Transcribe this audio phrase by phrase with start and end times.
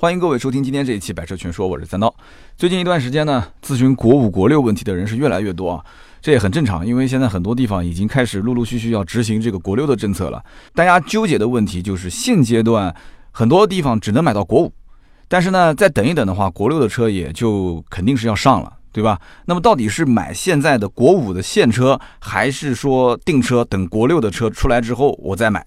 [0.00, 2.14] 欢迎各位收听今天这一期《百车全说》，我是三刀。
[2.56, 5.84] 最近一段时间呢，咨询国五、国六问题的人是越来越多啊，
[6.22, 10.40] 这也很正常，因为现在很多地方已经开始陆陆续续要执行这个国六的政策了。
[10.72, 12.94] 大家纠结的问题就是现阶段
[13.32, 14.72] 很多地方只能买到国五，
[15.26, 19.20] 但是呢，再等一等的话，国六的车也就肯定是要上了，对吧？
[19.46, 25.66] 那么到底是买现在的国五的现车，还是说订车等国六的车出来之后我再买？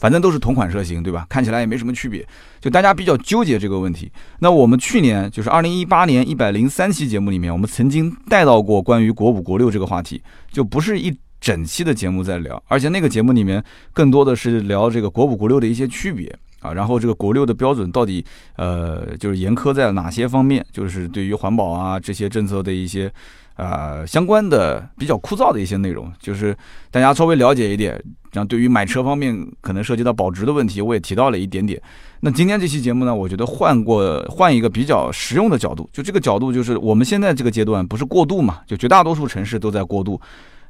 [0.00, 1.26] 反正都是同款车型，对吧？
[1.28, 2.26] 看起来也没什么区别，
[2.58, 4.10] 就大家比较纠结这个问题。
[4.38, 18.24] 那我们去年就是二零一八年一百零三期节目里面，我们曾经带到过关于国五、国六这个话题，就不是一整期的节目在聊，而且那个节目里面更多的是聊这个国五、国六的一些区别啊，然后这个国六的标准到底
[18.56, 23.12] 呃就是严苛在哪些方面，就是对于环保啊这些政策的一些。
[23.56, 26.56] 呃，相关的比较枯燥的一些内容，就是
[26.90, 28.02] 大家稍微了解一点。
[28.30, 31.80] 这样对于买车方面可能涉及到保值的问题，我也提到了一点点。
[32.20, 38.60] 那今天这期节目呢，我觉得换过换一个比较实用的角度，就这个角度就是我们现在这个阶段不是过渡嘛？
[38.66, 40.20] 就绝大多数城市都在过渡。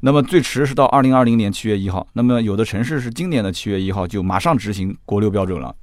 [0.00, 5.74] 那么最迟是到二零二零年七月一号，那么有的城市是今年的七月一号就马上执行国六标准了。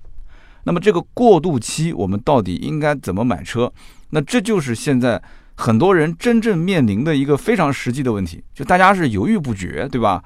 [0.64, 3.72] 那么这个过渡期我们到底应该怎么买车？
[4.10, 5.22] 那这就是现在。
[5.60, 10.24] 很多人真正面临的一个非常实际的问题，就大家是犹豫不决，对吧？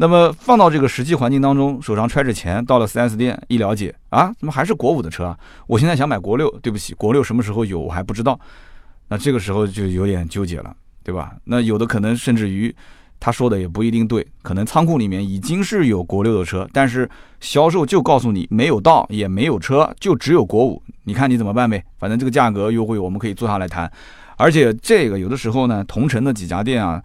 [0.00, 5.36] 那么放到这个实际环境当中，手上揣着钱到了 4S 店，一了解啊，怎么还是国五的车啊？
[5.66, 8.38] 我现在想买国六，对不起，国六什么时候有我还不知道。
[9.08, 11.32] 那这个时候就有点纠结了，对吧？
[11.42, 12.72] 那有的可能甚至于
[13.18, 17.10] 他说的也不一定对，可能仓库里面已经是有国六的车，但是
[17.40, 21.82] 销售就告诉你没有到，也没有车，就只有国五，你看你怎么办呗？
[21.98, 23.90] 反正这个价格优惠我们可以坐下来谈。
[24.36, 27.02] 而且这个有的时候呢，同城的几家店啊，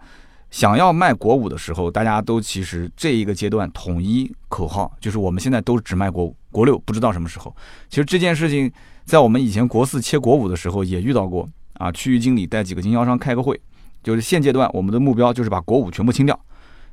[0.54, 7.52] 想要卖国五的时候，大家都其实这一个阶段统一口号就是我们现在都只卖国五，国六不知道什么时候。
[7.88, 8.70] 其实这件事情
[9.04, 13.60] 在我们以前国四切国五的时候也遇到过啊，区域经理带几个经销商开个会，
[14.00, 16.38] 就是现阶段我们的目标就是把国五全部清掉。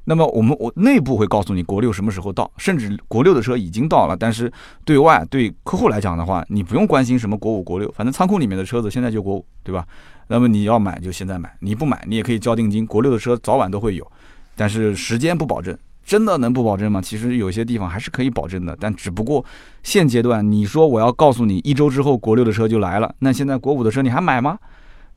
[0.06, 4.52] 那么我们我内部会告诉你国六什么时候到，甚至国六的车已经到了，但是
[4.84, 9.85] 对外对客户来讲的话，你不用关心什么国五国六，反正仓库里面的车子现在就国五，对吧？
[10.31, 12.88] 那么你要买就现在买，你不买你也可以交定金。
[12.88, 14.09] 国六的车早晚都会有，
[14.56, 17.02] 但是时间不保证，真的能不保证吗？
[17.02, 19.44] 其实有些地方还是可以保证的，但只不过
[19.84, 24.58] 现阶段你说我要告诉你一周之后国六的车就来了，那现在国五的车你还买吗？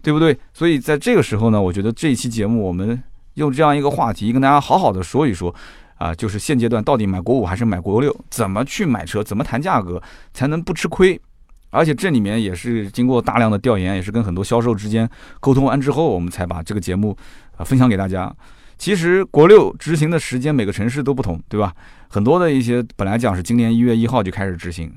[0.03, 0.37] 对不对？
[0.53, 3.03] 所以在这个时候呢，我觉得这一期节目我们。
[3.35, 5.53] 用这样一个话题跟大家好好的说一说，
[5.97, 10.01] 啊，就是现阶段到底买国五还是买国六，怎么去买车，怎么谈价格
[10.33, 11.21] 才能不吃亏？
[11.75, 15.09] 而且这里面也是经过大量的调研，也是跟很多销售之间
[15.41, 17.17] 沟通完之后，我们才把这个节目
[17.57, 18.33] 啊分享给大家。
[18.79, 21.75] 其实国六执行的时间每个城市都不同，对吧？
[22.09, 24.93] 很多的一些本来讲是今年一月一号就开始执行，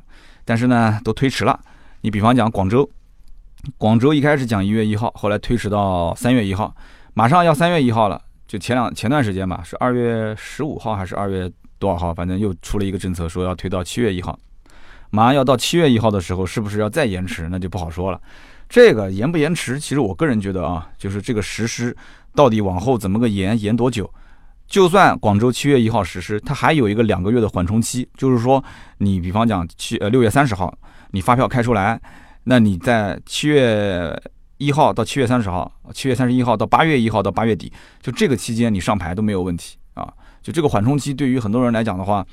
[0.45, 1.59] 但是呢都推迟了。
[2.01, 2.87] 你比方讲广州，
[3.77, 6.75] 广州一开始讲一月一号，后来推迟到三月一号，
[7.13, 8.21] 马上要三月一号了。
[8.47, 12.13] 就前两前段时间吧，是二月十五号还是二月多少号？
[12.13, 14.37] 反正又出了一个政策，说要推到七月一号。
[15.09, 17.47] 马上要到七月一号的时候，是不是要再延迟？
[17.49, 18.21] 那就不好说了。
[18.69, 21.95] 这个延不延迟，其实我个人觉得啊，就是这个实施
[22.35, 24.11] 到底往后怎么个延，延多久？
[24.67, 28.63] 就算广州七月一号实施，它还有一个两个月的缓冲期，就是说
[28.97, 30.73] 你比方讲七呃六月三十号
[31.11, 31.99] 你发票开出来，
[32.43, 34.19] 那你在七月。
[34.59, 40.11] 一号到七月三十号，七月三十一号到八月一号到八月底，就这个期间你上牌都没有问题啊。
[40.41, 42.25] 就这个缓冲期对于很多人来讲的话，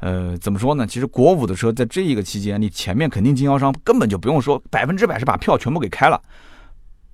[0.00, 0.86] 呃，怎么说呢？
[0.86, 6.20] 其实国五的车在这一个期间，你前面肯定经销商根本就不用说百分之百是把票全部给开了，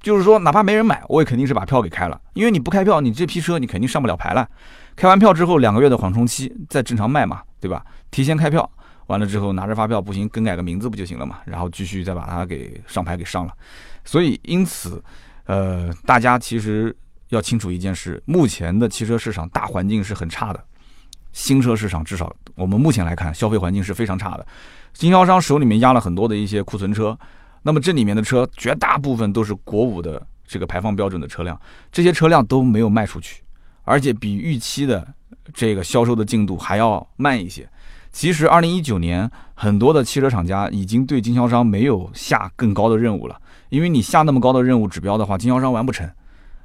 [0.00, 4.48] 就是说哪怕没人买，我也肯定是把票给开了，因为你不开票，你这批车你肯定上不了牌了。
[4.96, 7.84] 开完票之后两个月的缓冲期再正常卖嘛，对吧？
[8.10, 8.68] 提前开票
[9.06, 11.38] 完了之后拿着发票不行，更改个名字不就行了嘛？
[11.44, 13.52] 然后继续再把它给上牌给上了。
[14.04, 15.02] 所以，因此，
[15.44, 16.94] 呃，大家其实
[17.28, 20.62] 要清楚一件事：目前的汽车市场大环境是很差的，
[21.32, 24.46] 新车市场至少我们目前来看，消费环境是非常差的。
[24.92, 27.18] 经销商手里面压了很多的一些库存车，
[27.62, 31.58] 那么这里面的车绝大部分都是国五的这个排放标准的车辆，
[31.90, 33.42] 这些车辆都没有卖出去，
[33.84, 35.06] 而且比预期的
[35.54, 37.68] 这个销售的进度还要慢一些。
[38.12, 43.40] 其实，二零一九年很多的汽车厂家已经对经销商没有下更高的任务了。
[43.70, 46.06] 因为你下那么高的任务指标的话，经销商完不成，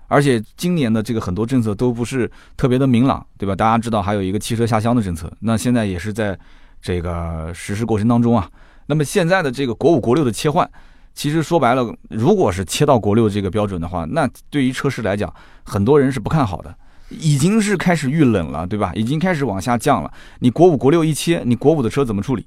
[0.07, 3.55] 而且今年的这个很多政策都不是特别的明朗，对吧？
[3.55, 6.37] 大家知道还有一个汽车下乡的政策，那现在也是在
[6.81, 8.49] 这个实施过程当中啊。
[8.87, 10.69] 那么现在的这个国五国六的切换，
[11.13, 15.33] 其实说白了，如果是切到国六这个标准的话，那对于车市来讲，
[15.63, 16.73] 很多人是不看好的，
[17.09, 18.91] 已经是开始遇冷了，对吧？
[18.95, 20.11] 已经开始往下降了。
[20.39, 22.45] 你国五国六一切，你国五的车怎么处理？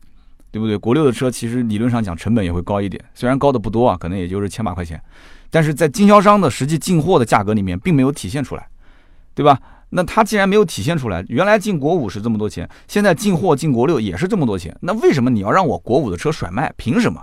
[0.53, 0.77] 对不对？
[0.77, 5.01] 国六的车其实理论上讲成本也会高一点，虽然高的不多啊，可能也就是千把块钱，
[5.51, 8.69] 但是在经销商的实际进货的价格里面并没有体现出来，
[9.35, 9.61] 对吧？
[9.91, 16.73] 那它既然没有体现出来，原来进国五是这么多钱，现在进货进国六也是这么多钱，那为什么你要让我国五的车甩卖？
[16.77, 17.21] 凭什么？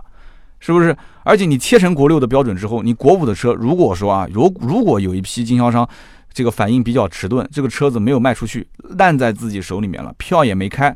[0.60, 0.94] 是不是？
[1.24, 5.88] 而且你切成国六的标准之后，你国五的车，如果说啊，如如果有一批经销商，
[6.34, 10.94] 这个反应比较迟钝，这个车子没有卖出去，烂在自己手里面了，票也没开，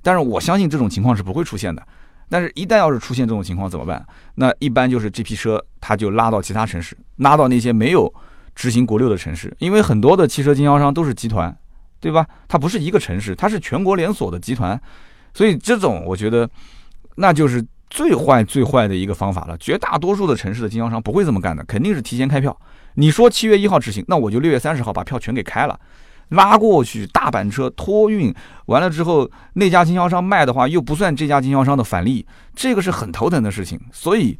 [0.00, 1.86] 但是我相信这种情况是不会出现的。
[2.30, 4.02] 但是，一旦要是出现这种情况怎么办？
[4.36, 8.10] 那一般就是这批车，他就拉到其他城市，拉到那些没有
[8.54, 11.54] 执行国六的城市，因为很多的汽车经销商都是集团，
[12.00, 12.26] 对吧？
[12.48, 14.80] 它不是一个城市，它是全国连锁的集团，
[15.34, 16.48] 所以这种我觉得，
[17.16, 17.62] 那就是。
[17.92, 22.56] 最坏最坏的一个方法了，绝大多数的城市的经销商不会这么干的，肯定是提前开票。
[22.94, 25.76] 你说七月一号执行，那我就六月三十号把票全给开了，
[26.30, 28.34] 拉过去大板车托运
[28.66, 34.38] 完了之后，那家经销商卖的话又不算这家经销商的返利，这个是很头疼的事情，所以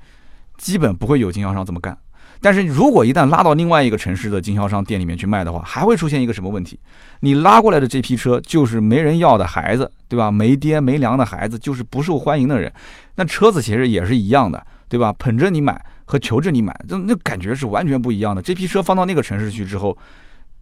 [0.59, 1.97] 基本不会有经销商这么干。
[2.43, 6.79] 但是如果一旦拉到另外一个城市的经销商店里面去卖的话，还会出现一个什么问题？
[7.21, 10.31] 你拉过来的这批车就是没人要的孩子，对吧？
[10.31, 12.73] 没爹没娘的孩子，就是不受欢迎的人。
[13.17, 15.13] 那车子其实也是一样的，对吧？
[15.19, 18.41] 捧着你买和求着你买，那那感觉是完全不一样的。
[18.41, 19.95] 这批车放到那个城市去之后，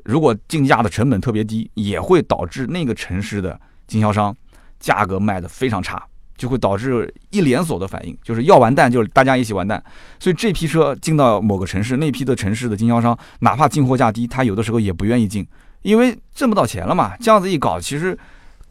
[0.08, 4.34] 如果进价的成本特别低，也会导致那个城市的经销商
[4.80, 6.02] 价格卖的非常差。
[6.38, 9.82] 就会导致一连锁的反应，就是要完蛋，就是大家一起完蛋。
[10.20, 15.44] 所以这批车进到某个城市，那批的城市的经销商，哪怕进货价低，他有的时候也不愿意进，
[15.82, 17.16] 因为挣不到钱了嘛。
[17.16, 18.16] 这样子一搞，其实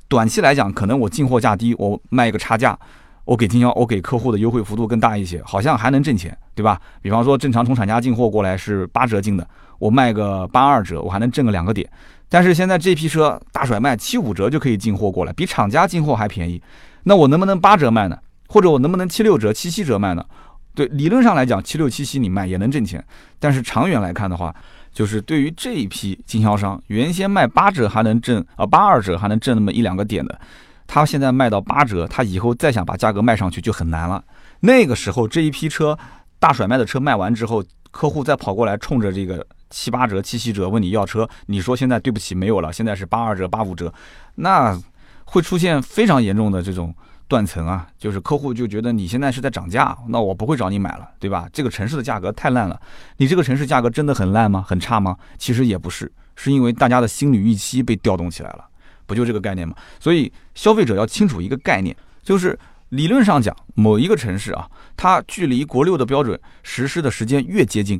[0.08, 2.80] 短期来讲，可能我进货价低，我卖一个差价，
[3.28, 6.80] 我给经销，我给客户的优惠幅度更大一些，好像还能挣钱，对吧？
[7.02, 9.46] 比方说，正常从厂家进货过来是八折进的，
[9.80, 11.88] 我卖个八二折，我还能挣个两个点。
[12.30, 16.62] 但是现在这批车大甩卖，七五折就可以进货过来，比厂家进货还便宜。
[17.04, 18.18] 那我能不能八折卖呢？
[18.48, 20.26] 或者我能不能七六折、七七折卖呢？
[20.74, 23.04] 对，理论上来讲，七六七七你卖也能挣钱。
[23.40, 24.56] 但是长远来看的话，
[24.94, 30.40] 就是对于这一批经销商，原先卖八折还能挣啊，八二折还能挣那么一两个点的，
[30.88, 34.24] 他现在卖到八折，他以后再想把价格卖上去就很难了。
[34.62, 35.96] 那个时候这一批车
[36.40, 43.94] 大甩卖的车卖完之后，客户再跑过来冲着这个七八折、七七折问你要车，你说现在对不起没有了，现在是八二折、八五折，
[44.36, 44.82] 那。
[45.30, 46.96] 会出现非常严重的这种
[47.28, 51.50] 断层啊，就是客户就觉得你现在是在涨价，那我不会找你买了，对吧？
[51.52, 52.80] 这个城市的价格太烂了，
[53.18, 54.64] 你这个城市价格真的很烂吗？
[54.66, 55.18] 很差吗？
[55.38, 58.67] 其实也不是，是因为大家的心理预期被调动起来了，
[59.08, 59.74] 不就这个概念吗？
[60.00, 62.58] 所以消费者要清楚一个概念，就是
[62.90, 68.00] 理论上讲，某一个城市啊，它距离国六的标准实施的时间越接近，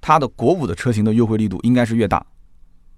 [0.00, 2.26] 它的国五的车型的优惠力度应该是越大。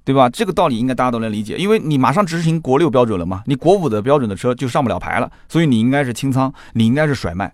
[0.03, 0.29] 对吧？
[0.31, 7.53] 这个道理应该大家都能理解，因为你马上执行国六标准了嘛，你国五的标准的车就上不了牌了，所以你应该是清仓，你应该是甩卖。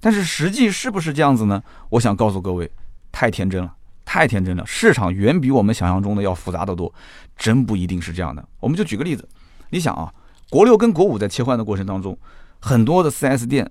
[0.00, 1.60] 但是实际是不是这样子呢？
[1.90, 2.70] 我想告诉各位，
[3.10, 3.74] 太天真了，
[4.06, 4.64] 太天真了。
[4.64, 6.90] 市场远比我们想象中的要复杂得多，
[7.36, 8.48] 真不一定是这样的。
[8.60, 9.28] 我们就举个例子，
[9.70, 10.12] 你想啊，
[10.50, 12.18] 国六跟国五在切换的过程当中，
[12.60, 13.70] 很多的 4S 店，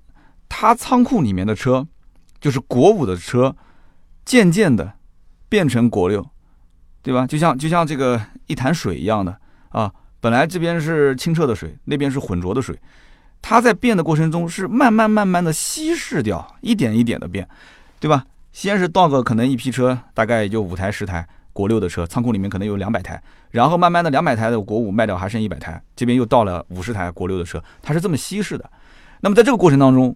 [0.50, 1.88] 它仓库里面的车，
[2.40, 3.56] 就是国五的车，
[4.26, 4.94] 渐渐的
[5.50, 6.26] 变成国六。
[7.04, 7.26] 对吧？
[7.26, 9.34] 就像就像这个一潭水一样的
[9.70, 9.90] 啊，
[10.20, 12.78] 本来这边是清澈的水，那边是浑浊的水，
[13.42, 17.48] 它在变的过程中是慢慢慢慢的稀释掉，一点一点的变，
[18.02, 18.26] 对吧？
[18.52, 21.26] 先是到个可能一批车，大概也就五台十台
[21.58, 28.70] 国六的车，仓库里面可能有两百台，然后慢慢的两百台的国五卖掉还剩一百台，这边又到了五十台国六的车，它是这么稀释的。
[29.22, 30.16] 那么在这个过程当中，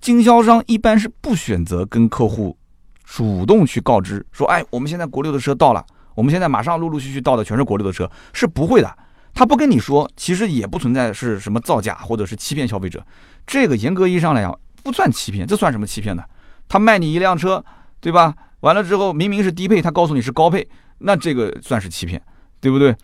[0.00, 2.56] 经销商一般是不选择跟客户。
[3.04, 8.98] 主动去告知说，哎，我们现在国六的车到了，我们现在马上陆陆续续到的全是国六的车，是不会的。
[9.34, 13.06] 他不跟你说，其实也不存在是什么造假或者是欺骗消费者。
[13.46, 16.22] 这个严格意义上来讲不算欺骗，这算什么欺骗呢？
[16.68, 17.64] 他卖你一辆车，
[18.00, 18.34] 对吧？
[18.60, 20.66] 完了之后明明是低配，他告诉你是高配，
[20.98, 22.20] 那这个算是欺骗，
[22.60, 22.94] 对不对？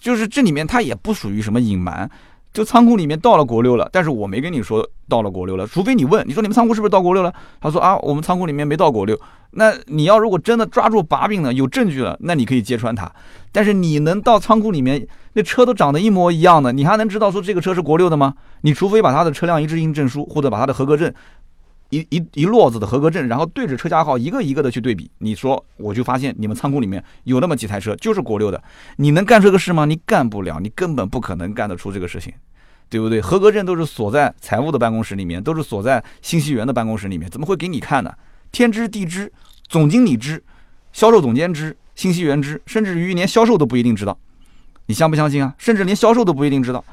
[0.00, 2.10] 就是这里面他也不属于什么隐瞒。
[2.50, 7.32] 就仓库里面到了国六了，但是我没跟你说到了国六了，除非你问，你说你们仓库是不是到国六了？
[7.60, 9.16] 他说啊，我们仓库里面没到国六。
[9.52, 13.10] 那你要如果真的抓住把柄了，有证据了，那你可以揭穿他。
[13.52, 18.34] 但是你能到仓库里面，那车都长得一模一样的，你还能知道说这个车是国六的吗？
[18.62, 21.12] 你除非把他的车辆一致性证书或者把他的合格证。
[21.90, 28.62] 一一一摞子的合格证，然后对着车架号一个一个的去对比，你说我就发现你们仓库里面有那么几台车就是国六的，
[28.96, 29.84] 你能干这个事吗？
[29.86, 32.32] 你干不了，你根本不可能干得出这个事情，
[32.90, 33.20] 对不对？
[33.20, 38.12] 合格证都是锁在财务的办公室里面，都是锁在信息员的办公室里面，怎么会给你看呢？
[38.52, 39.32] 天知地知，
[39.66, 40.42] 总经理知，
[40.92, 44.18] 销售总监知，信息员知，甚至于连销售都不一定知道，
[44.86, 45.54] 你相不相信啊？
[45.56, 46.84] 甚至连销售都不一定知道，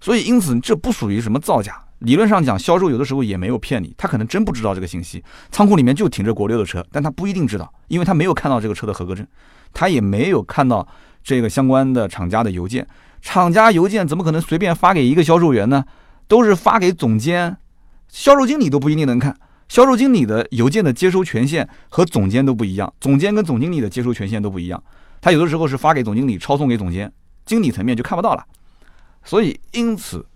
[0.00, 1.83] 所以因此这不属于什么造假。
[2.00, 9.26] 理论上讲，销售有的时候也没有骗你，他可能真不知道这个信息，仓库里面就停着国六的车，但他不一定知道，因为他没有看到这个车的合格证，
[9.72, 10.86] 他也没有看到
[11.22, 12.86] 这个相关的厂家的邮件，
[13.22, 15.84] 厂家邮件怎么可能随便发给一个销售员呢？
[16.26, 17.56] 都是发给总监、
[18.08, 19.34] 销售经理都不一定能看，
[19.68, 24.82] 销售经理的邮件的接收权限和总监都不一样，总监跟总经理的接收权限都不一样，
[25.20, 27.10] 他有的时候是发给总经理，抄送给总监，
[27.46, 28.44] 经理层面就看不到了，
[29.22, 30.26] 所以因此。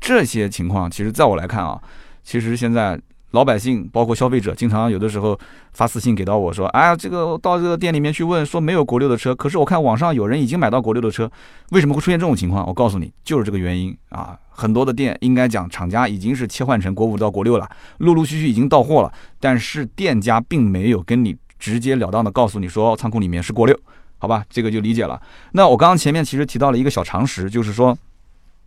[0.00, 1.80] 这些情况，其实在我来看啊，
[2.22, 2.98] 其实现在
[3.32, 5.38] 老百姓包括消费者，经常有的时候
[5.72, 11.30] 发私信给到我说，哎呀，这个到这个店里面去问，说没有国六的车，可是我看网上有人已经买到国六的车，
[11.70, 12.66] 为什么会出现这种情况？
[12.66, 14.38] 我告诉你，就是这个原因啊。
[14.50, 23.78] 很多的店应该讲，厂家已经是切换成国五到国六了，陆陆续续已经到货了，但是店家并没有跟你直截了当的告诉你说仓库里面是国六，
[24.18, 25.20] 好吧，这个就理解了。
[25.52, 27.96] 那我刚刚前面其实提到了一个小常识，就是说。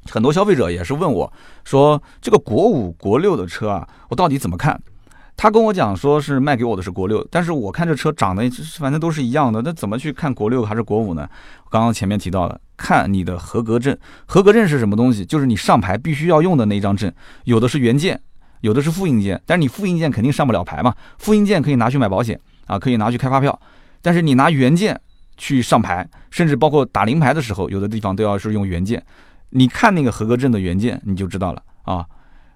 [0.06, 1.32] 很多消费者也是问我，
[1.64, 4.82] 说这个国五、国六的车啊，我到底怎么看？
[5.36, 11.30] 他跟我讲说是卖给我的是国六，但是我看这车长得反正都是一样的，那怎么去看国六还是国五呢？
[11.70, 13.98] 刚刚前面提到了，看你的合格证。
[14.26, 15.26] 合格证是什么东西？
[15.26, 17.10] 就是你上牌必须要用的那张证，
[17.46, 18.20] 有的是原件，
[18.60, 20.94] 有的是复印件，但是你复印件肯定上不了牌嘛。
[21.20, 23.58] 复印件可以拿去买保险啊，可以拿去开发票，
[24.02, 25.00] 但是你拿原件
[25.38, 29.02] 去上牌，甚至包括打临牌的时候，有的地方都要是用原件。
[29.52, 32.06] 你看那个合格证的原件，你就知道了啊。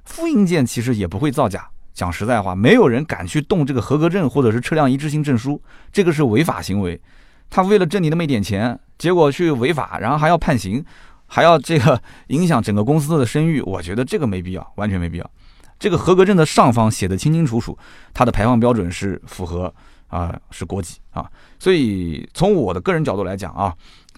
[0.03, 7.01] 复印件其实也不会造假，讲实在话，没有人敢去动这个合格证或者是车辆一致性证书，这个是违法行为。
[7.49, 10.83] 他为了挣你那么一点钱，结果去违法，然后还要判刑，
[11.25, 15.31] 还要这个影响整个公司的声誉，我觉得这个没必要，完全没必要。
[15.79, 17.77] 这个合格证的上方写的清清楚楚，
[18.13, 19.73] 它的排放标准是符合
[20.07, 21.29] 啊，是国籍啊。
[21.59, 23.73] 所以从我的个人角度来讲啊。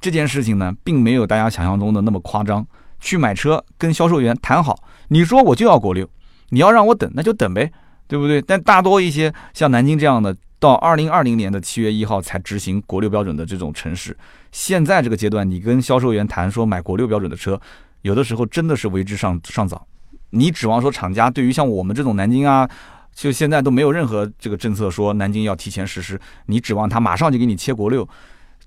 [0.06, 2.64] 这件事情呢，并没有大家想象中的那么夸张。
[3.00, 6.08] 去买车，跟销售员谈好，你说我就要国六，
[6.50, 7.72] 你要让我等，那就等呗，
[8.08, 8.40] 对不对？
[8.40, 14.16] 但大多一些像南京这样的，到二零二零年的七月一号才执行国六标准的这种城市，
[14.52, 17.60] 现在这个阶段，你跟销售员谈说买国六标准的车，
[18.04, 19.88] 有的时候真的是为之尚尚早。
[20.30, 22.70] 你指望说厂家对于像我们这种南京啊，
[23.14, 28.08] 就现在都没有任何这个政策说南京要提前实施，你指望他马上就给你切国六，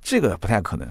[0.02, 0.86] 这个不太可能。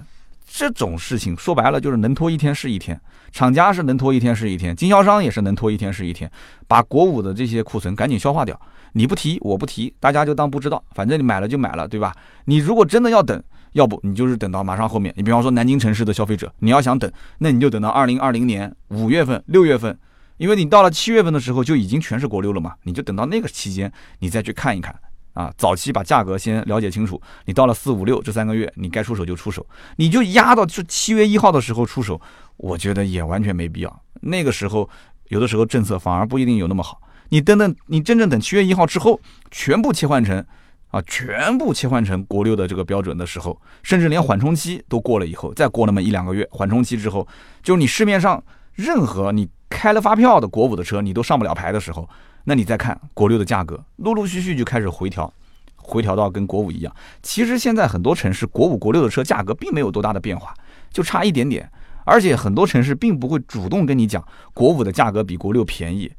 [0.50, 2.98] 这种事情说白了就是能拖一天是一天，
[3.30, 6.30] 厂家是能拖一天是一天，经销商也是能拖一天是一天，
[6.66, 8.58] 把国五的这些库存赶紧消化掉。
[8.92, 12.14] 你不提，我不提，大家就当不知道，反正你买了就买了，对吧？
[12.46, 13.40] 你如果真的要等，
[13.72, 15.12] 要不你就是等到马上后面。
[15.16, 19.96] 你比方说南京城市的消费者，你要想等，那你就等到二零二零年五月份、六月份，
[20.38, 24.98] 因为你到了七月份的时候就已经全是国六了嘛，你就等到那个期间，你再去看一看。
[25.38, 29.64] 啊，早期把价格先了解清楚，你到了四五六这三个月，你该出手就出手，
[29.94, 32.20] 你就压到是七月一号的时候出手，
[32.56, 34.02] 我觉得也完全没必要。
[34.22, 34.90] 那个时候
[35.28, 37.00] 有的时候政策反而不一定有那么好。
[37.28, 39.20] 你等等，你真正等七月一号之后，
[39.52, 40.44] 全部切换成
[40.88, 47.24] 啊，全部切换成国六的这个标准的时候，甚至连缓冲期都过了以后，再过那么一两个月，缓冲期之后，
[47.62, 48.42] 就是你市面上
[48.74, 52.08] 任何你开了发票的国五的车，你都上不了牌的时候。
[52.48, 55.30] 那你再看国六的价格，陆陆续续就开始回调，
[55.76, 56.90] 回调到跟国五一样。
[57.22, 60.54] 其实现在很多城市国五、国六的车价格并没有多大的变化，
[60.90, 61.70] 就差一点点。
[62.06, 66.10] 而且很多城市并不会主动跟你讲国五的价格比国六便宜，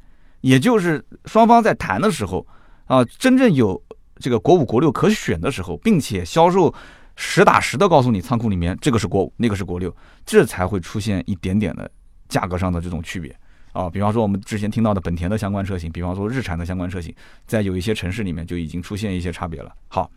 [0.42, 2.46] 也就是双方在谈的时候
[2.86, 3.82] 啊，真正有
[4.20, 6.72] 这个国五、国六可选的时候，并且销售
[7.16, 9.92] 实打实的告诉你仓库里面这个是国五，那个是国六，
[10.24, 11.90] 这才会出现一点点的
[12.28, 13.36] 价格上的这种区别。
[13.72, 17.14] 啊，比方说我们之前听到的本田的相关车型，比方说日产的相关车型，
[17.46, 19.72] 在有一些城市里面就已经出现一些差别了。
[19.88, 20.10] 好，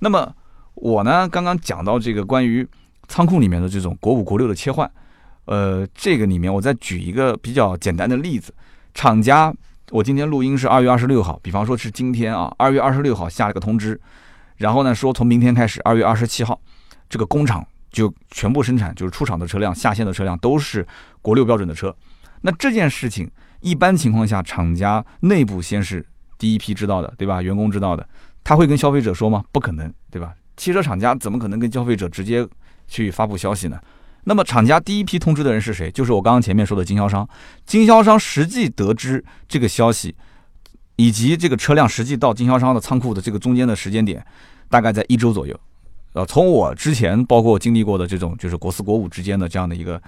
[0.00, 0.34] 那么
[0.74, 2.66] 我呢刚刚讲到这个关于
[3.06, 4.90] 仓库里面的这种国五国六的切换，
[5.44, 8.54] 呃，这个里面我再举一个比较简单的例子，
[8.94, 9.52] 厂家，
[9.90, 14.00] 我今天录音是二月二十六号，比方说是今天啊，二月二十六号下了个通知，
[14.56, 16.58] 然后呢说从明天开始，二月二十七号，
[17.08, 20.86] 这个工厂就全部生产，就是出厂的车辆、下线的车辆都是
[21.20, 21.94] 国六标准的车。
[22.42, 23.30] 那这件事情，
[23.60, 26.04] 一般情况下，厂家内部先是
[26.38, 27.42] 第一批知道的，对吧？
[27.42, 28.08] 员工知道的，
[28.44, 29.44] 他会跟消费者说吗？
[29.50, 30.32] 不可能，对吧？
[30.56, 32.46] 汽车厂家怎么可能跟消费者直接
[32.86, 33.80] 去发布消息呢？
[34.24, 35.90] 那么，厂家第一批通知的人是谁？
[35.90, 37.26] 就是我刚刚前面说的经销商。
[37.64, 40.14] 经销商实际得知这个消息，
[40.96, 44.24] 以及这个车辆实际到经销商的仓库的这个中间的时间点，
[44.68, 45.58] 大概在一周左右。
[46.14, 50.00] 呃，从我之前包括经历过的这种，就是国四国五之间的这样的一个。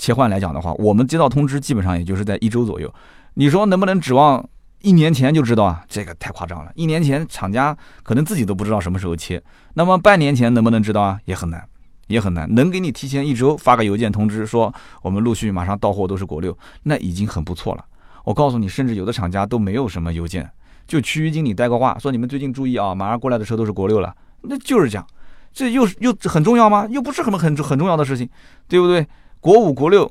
[0.00, 2.90] 切换来讲的话，我们接到通知基本上也就是在一周左右。
[3.34, 4.42] 你说能不能指望
[4.80, 5.84] 一年前就知道啊？
[5.86, 6.72] 这个太夸张了。
[6.74, 9.42] 一年前厂家可能自己都不知道什么时候切，
[9.74, 11.20] 那么半年前能不能知道啊？
[11.26, 11.62] 也很难，
[12.06, 12.52] 也很难。
[12.54, 17.84] 能给你提前一周发个邮件通知说我们陆续马上到货都是国六，那已经很不错了。
[18.24, 20.50] 我告诉你，甚至有的厂家都没有什么邮件，
[20.86, 25.06] 就区域经理带个话，说你们最近注意啊，马上过来的车都是国六了，那就是这样。
[25.52, 26.86] 这又又很重要吗？
[26.88, 28.28] 又不是很很很重要的事情，
[28.66, 29.06] 对不对？
[29.40, 30.10] 国五、国六，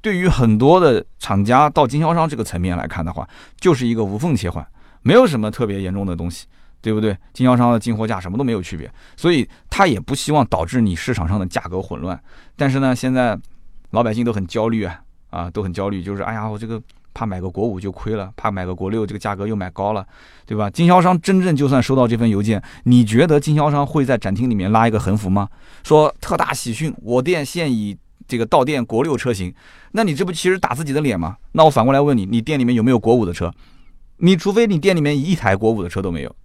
[0.00, 4.66] 对于很多的厂家到经销商这个层面来看的话，就是一个无缝切换，
[5.02, 6.46] 没有什么特别严重的东西，
[6.80, 7.16] 对不对？
[7.32, 12.20] 经销商的进货价什么都没有区别，所以他也不希望导致你市场上的价格混乱。
[12.56, 13.38] 但是呢，现在
[13.90, 16.80] 老百姓都很焦虑啊，啊，都很焦虑，就是哎呀，我这个。
[17.14, 20.06] 怕买个国五就亏了，怕买个国六这个价格又买高了，
[20.46, 20.70] 对吧？
[20.70, 25.48] 经销商真正就算收到这份邮件，你觉得经销商会在展厅里面拉一个横幅吗？
[25.82, 27.96] 说特大喜讯，我店现已
[28.28, 29.52] 这个到店国六车型，
[29.92, 31.38] 那你这不其实打自己的脸吗？
[31.52, 33.52] 那我反过来问你，你店里面有没有国五的车？
[34.18, 36.36] 你除非你店里面一台国五的车都没有，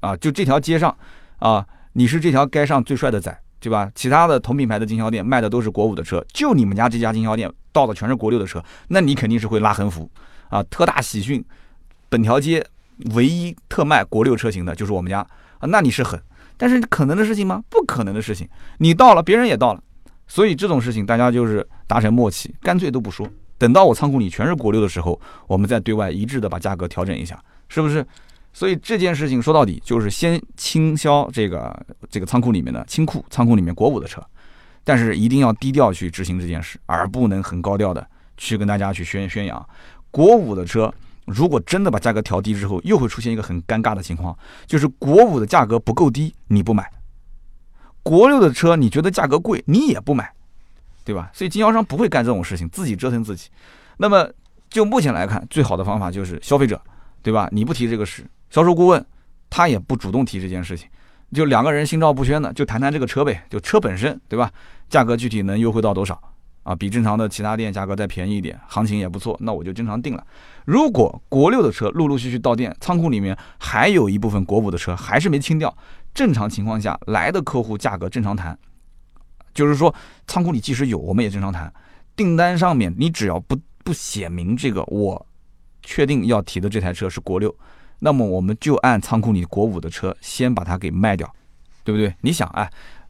[0.00, 0.96] 啊，就这条街上，
[1.38, 3.38] 啊，你是这条街上最帅的仔。
[3.58, 3.90] 对吧？
[3.96, 10.08] 其他的同品牌的经销店卖的都是国五的车，就你们家这家经销店到的全是国六的车，那你肯定是会拉横幅
[10.50, 10.62] 啊！
[10.64, 11.42] 特大喜讯，
[12.08, 12.64] 本条街
[13.14, 15.20] 唯一特卖国六车型的就是我们家
[15.58, 15.66] 啊！
[15.66, 16.20] 那你是狠，
[16.56, 17.64] 但是可能的事情吗？
[17.68, 18.46] 不可能的事情。
[18.78, 19.82] 你到了，别人也到了，
[20.26, 23.28] 所以这种事情大家就是达成默契，干脆都不说，
[23.58, 28.04] 等到我仓库里全是国六的时候，我们再对外一致的把价格调整一下，是不是？
[28.52, 34.24] 所以这件事情说到底就是先清销这个这个仓库里面的清库，仓库里面国五的车，
[34.82, 38.06] 但是一定要低调去执行这件事，而不能很高调的
[38.36, 39.68] 去跟大家去宣宣扬
[40.10, 40.92] 国五的车。
[41.26, 46.84] 如果真的把价格调低之后，又会出现一个很尴尬的情况，就是国五的价格不够低，你不买；
[48.06, 50.32] 国六的车你觉得价格贵，你也不买，
[51.04, 51.28] 对吧？
[51.32, 53.48] 所以经销商不会干这种事情，自己折腾自己。
[53.96, 54.30] 那么
[54.70, 56.80] 就目前来看，最好的方法就是消费者，
[57.20, 57.48] 对吧？
[57.50, 58.24] 你不提这个事。
[58.48, 59.04] 销售顾问，
[59.50, 60.88] 他也不主动提这件事情，
[61.32, 64.52] 就两个人心照不宣的，就谈谈这个车呗，就车本身，对吧？
[64.88, 66.16] 价格具体能优惠到多少
[66.62, 66.76] 啊？
[66.76, 70.24] 比正常的其他店价格再便宜一点，行情也不错，那我就正常定了。
[70.64, 75.76] 如果国六的车陆陆续续到店，仓库里面还有一部分国五的车还是没清掉，
[76.16, 78.58] 正常情况下来的客户价格正常谈，
[79.52, 79.94] 就是说
[80.26, 81.70] 仓库里即使有，我们也正常谈。
[82.16, 85.26] 订单上面你只要不不写明这个，我
[85.82, 87.54] 确定要提的这台车是国六。
[87.98, 91.30] 那么我们就按仓库里国五的车先把它给卖掉，
[91.84, 92.14] 对不对？
[92.22, 92.66] 你想，哎，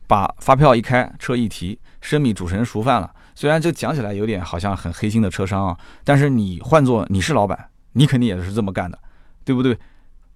[0.08, 3.08] 把发票一开，车一提，生米煮成熟饭了。
[3.36, 8.98] 虽然这讲起来有点好像很黑心的车商啊，但是你换做你是老板，你肯定也是这么干的，
[9.44, 9.78] 对不对？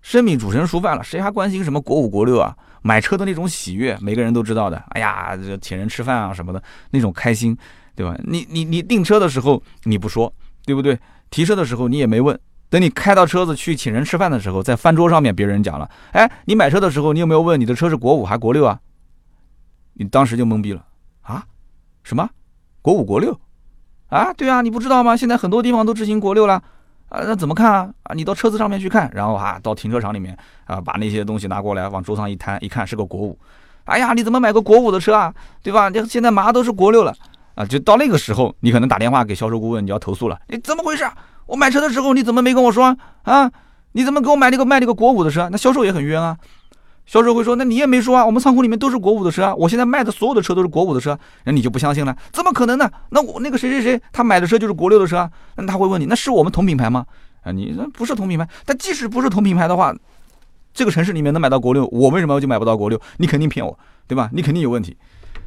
[0.03, 2.57] 生米煮成熟饭了，谁还关心什么国五国六啊？
[2.83, 4.83] 买车的那种喜悦，每个人都知道的。
[4.91, 7.57] 哎呀，这请人吃饭啊什么的那种开心，
[7.95, 8.17] 对吧？
[8.25, 10.33] 你你你订车的时候你不说，
[10.65, 10.99] 对不对？
[11.29, 12.39] 提车的时候你也没问。
[12.71, 18.79] 等你开到车子去请人吃饭的时候，在饭桌上面，别人讲了：“哎，你买车的时候，你有没有问你的车是国五还国六啊？”
[19.95, 20.87] 你当时就懵逼了
[21.23, 21.45] 啊？
[22.05, 22.31] 什么？
[22.81, 23.39] 国五国六？
[24.07, 24.33] 啊？
[24.33, 25.17] 对啊，你不知道吗？
[25.17, 26.63] 现在很多地方都执行国六了
[27.11, 27.21] 啊？
[27.27, 27.91] 那怎么看啊？
[28.05, 28.15] 啊？
[28.15, 33.39] 你到车子上面去看，然后啊，到停车场里面啊，把那些东西拿过来往桌上一摊，一看是个国五。
[33.85, 35.35] 哎呀，你怎么买个国五的车啊？
[35.63, 35.91] 对吧？
[35.91, 37.15] 你现在马上都是国六了
[37.55, 37.67] 啊！
[37.67, 41.05] 就到那个时候，你可能打电话给销售顾问，你要投诉了，你怎么回事？
[41.47, 43.51] 我买车的时候你怎么没跟我说啊？
[43.93, 45.49] 你怎么给我买那个卖那个国五的车？
[45.51, 46.37] 那销售也很冤啊。
[47.11, 52.17] 销售会说：“那你也没说啊，我们仓库里面都是国五的车啊，我现在卖的所有的车都是国五的车。”那你就不相信了？
[52.33, 52.89] 怎么可能呢？
[53.09, 57.05] 那我那个谁谁谁他买的车就是国六的车，那他会问你：“那是我们同品牌吗？”
[57.43, 58.49] 啊，你那不是同品牌。
[58.65, 59.93] 但即使不是同品牌的话，
[60.73, 63.01] 这个城市里面能买到国六，我为什么就买不到国六？
[63.17, 64.31] 你肯定骗我，对吧？
[64.33, 64.97] 你肯定有问题。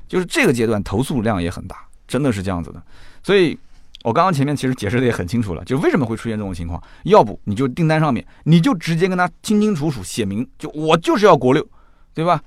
[0.06, 2.84] 就是这个阶段投诉量也很大，真的是这样子的。
[3.24, 3.58] 所以。
[4.04, 6.82] 我刚刚前面其实解释的也很清楚了，就为什么会出现这种情况。
[7.04, 11.66] 要不你就订单上面，你就直接跟他清清楚楚写明，就我就是要国六，
[12.14, 12.42] 对吧？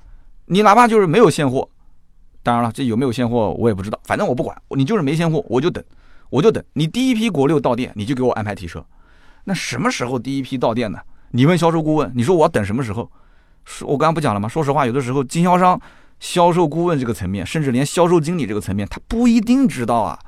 [0.46, 1.68] 你哪怕就是没有现货，
[2.42, 5.82] 当然了，这有没有现货我也不知道，反正我不管，你就是没现货，我就等，
[6.30, 8.84] 我就等你第一批国六到店，你就给我安排提车。
[9.44, 10.98] 那什么时候第一批到店呢？
[11.30, 13.10] 你问销售顾问，你说我要等什么时候？
[13.64, 14.48] 说我刚刚不讲了吗？
[14.48, 15.80] 说实话，有的时候经销商、
[16.20, 20.18] 销售顾问这个层面，甚至连销售经理这个层面，他不一定知道啊。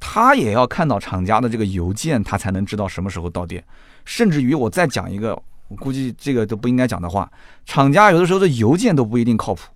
[0.00, 3.62] 他也要看到厂家的这个邮件，他才能知道什么时候到店。
[4.04, 7.30] 甚至于我再讲一个，我估计这个都不应该讲的话，
[7.66, 9.68] 厂家有的时候的邮件都不一定靠谱，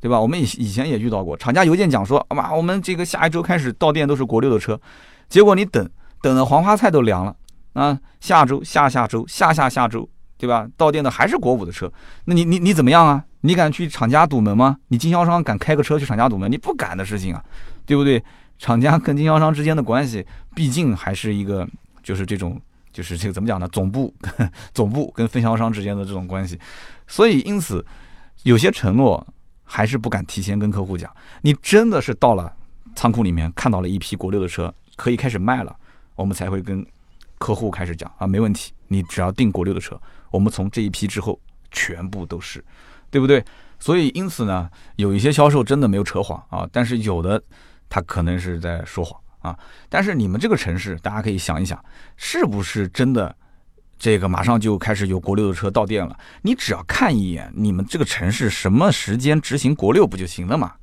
[0.00, 0.20] 对吧？
[0.20, 4.78] 我们以以前也遇到过，厂家邮件讲说，妈，我们这个下一周开始到店都是国六的车，
[5.28, 5.88] 结果你等
[6.20, 7.34] 等的黄花菜都凉了
[7.74, 7.98] 啊！
[8.20, 10.66] 下周、下下周、下下下周，对吧？
[10.76, 11.90] 到店的还是国五的车，
[12.24, 13.24] 那你你你怎么样啊？
[13.42, 14.76] 你敢去厂家堵门吗？
[14.88, 16.50] 你经销商敢开个车去厂家堵门？
[16.50, 17.44] 你不敢的事情啊，
[17.86, 18.22] 对不对？
[18.58, 21.66] 厂家跟经销商之间的关系，毕竟还是一个，
[22.02, 22.60] 就是这种，
[22.92, 23.68] 就是这个怎么讲呢？
[23.68, 24.12] 总部，
[24.74, 26.58] 总部跟分销商之间的这种关系，
[27.06, 27.84] 所以因此，
[28.42, 29.24] 有些承诺
[29.64, 31.10] 还是不敢提前跟客户讲。
[31.42, 32.52] 你真的是到了
[32.96, 35.76] 仓库里面看到了一批国六的车，可以开始卖了，
[36.16, 36.84] 我们才会跟
[37.38, 41.38] 客户开始讲啊，没问题，你只要订国六的车，我们从这一批之后
[41.70, 42.64] 全部都是，
[43.10, 43.44] 对不对？
[43.78, 47.40] 所以因此呢，有一些销售真的没有扯谎啊，但是有的
[47.88, 49.58] 他可能是在说谎啊。
[49.88, 51.82] 但是你们这个城市，大家可以想一想，
[52.16, 53.34] 是不是真的
[53.98, 56.16] 这个马上就开始有国六的车到店了？
[56.42, 60.74] 你只要看一眼你们这个城市什么时间执行国六不就行了嘛？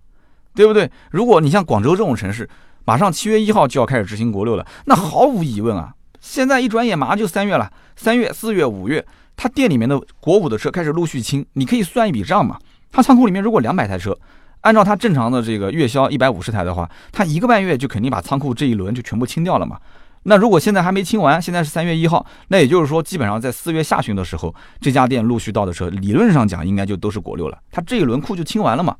[0.53, 0.89] 对不对？
[1.11, 2.49] 如果你像广州这种城市，
[2.85, 12.57] 马上七月一号就要开始执行国六了，那毫无疑问啊，现在一转眼马上就三月了，三月、四月、五月，他店里面的国五的车开始陆续清，你可以算一笔账嘛。
[12.91, 14.17] 他仓库里面如果两百台车，
[14.65, 19.79] 按照他正常的这个月销一百五十台的话，他一个半月就肯定把仓库这一轮就全部清掉了嘛。
[20.23, 27.59] 那如果现在还没清完，现在是三月一号，那也就是说，基本上在四月下旬的时候，这家店陆续到的车，理论上讲应该就都是国六了。
[27.71, 28.95] 他这一轮库就清完了嘛，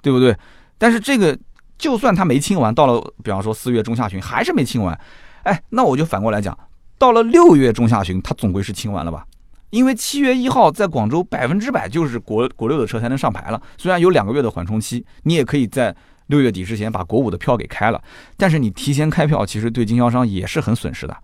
[0.00, 0.36] 对不对？
[0.78, 1.36] 但是这个
[1.76, 4.96] 就算他没清完，到了比方说四月中下旬还是没清完，
[5.42, 6.56] 哎，那我就反过来讲，
[6.96, 9.26] 到了六月中下旬，他总归是清完了吧？
[9.70, 15.94] 因为七月一号在广州百分之百就是国国六的车才能上牌了，虽然有两个月的缓冲期，你也可以在
[16.28, 18.02] 六月底之前把国五的票给开了，
[18.36, 21.16] 但是你提前开票其实对经销商也是很损失的，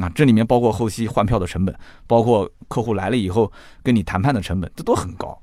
[0.00, 1.74] 啊，这里面包括后期换票的成本，
[2.06, 3.50] 包括客户来了以后
[3.82, 5.38] 跟你谈判的成本，这都很高，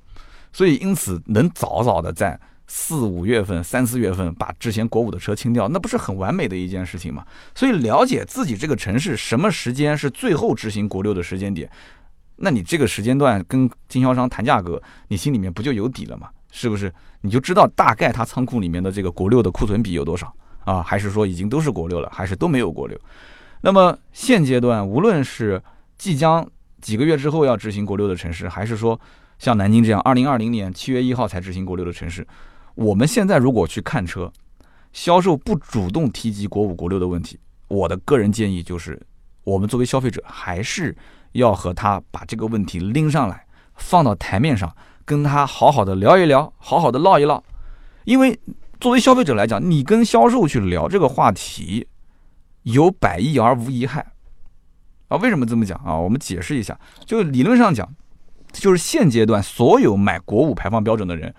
[0.54, 7.24] 所以因此能早早的在四五月份、三四月份把之前国五的车清掉，那不是很完美的一件事情吗？
[7.54, 11.70] 所以了解自己这个城市什么时间是最后执行国六的时间点。
[12.38, 16.30] 那你这个时间段跟经销商谈价格，你心里面不就有底了吗？
[16.52, 16.94] 是不是？
[17.22, 20.82] 你就知道大概他仓库里面的这个国六的库存比有多少啊？
[20.82, 23.00] 还是说已经都是国六了，还是都没有国六？
[23.62, 25.62] 那么现阶段，无论是
[25.98, 26.48] 即将
[26.82, 29.00] 几个月之后要执行国六的城市，还是说
[29.40, 32.26] 像南京这样二零二零年七月一号才执行国六的城市，
[32.76, 34.32] 我们现在如果去看车，
[34.94, 39.02] 销售不主动提及国五、国六的问题，我的个人建议就是，
[39.44, 40.96] 我们作为消费者还是。
[41.36, 43.46] 要和他把这个问题拎上来，
[43.76, 47.44] 放到台面上，跟他好好的聊一聊，好好的唠一唠。
[48.06, 48.40] 因为
[48.80, 51.88] 作为消费者来讲，你跟销售去聊这个话题，
[52.64, 54.14] 有百益而无一害
[55.10, 55.18] 啊。
[55.18, 55.98] 为什么这么讲啊？
[55.98, 57.94] 我们解释一下，就理论上讲，
[58.54, 61.36] 就是现阶段所有买国五排放标准的人，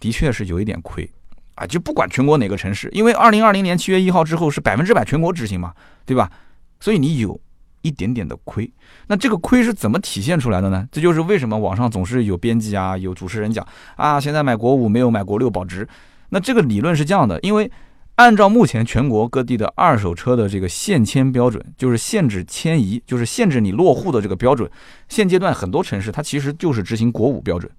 [0.00, 1.08] 的确是有一点亏
[1.54, 1.64] 啊。
[1.64, 5.72] 就不管全国哪个城市，因为二零二零年七月一号之后是百分之百全国执行嘛，
[6.04, 6.32] 对吧？
[6.80, 7.40] 所以你有。
[7.86, 8.68] 一点点的亏，
[9.06, 10.86] 那这个亏是怎么体现出来的呢？
[10.90, 15.86] 这就是为什么网上总是有编辑啊，有主持人讲啊，现在买国五没有买国六保值。
[16.30, 17.70] 那这个理论是这样的，因为
[18.16, 24.68] 按照目前全国各地的二手车的这个限迁标准，就是限制迁移，就是限制你落户的这个标准。
[25.08, 27.70] 现阶段很多城市它其实就是执行国五标准，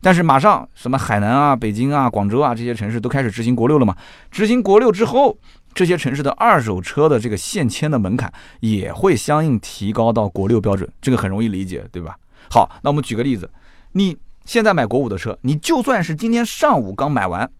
[0.00, 3.96] 但是马上什么海南啊、北京啊、广州啊这些城市都开始执行国六了嘛？
[4.30, 5.36] 执行国六之后。
[5.74, 12.16] 这些城市的二手车的这个限迁的门槛也会相应提高到国六标准，这个很容易理解，对吧？
[12.50, 13.50] 好，那我们举个例子，
[13.92, 17.50] 你现在买国五的车，你就算是今天上午刚买完，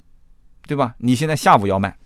[0.66, 0.94] 对吧？
[0.98, 1.96] 你现在下午要卖，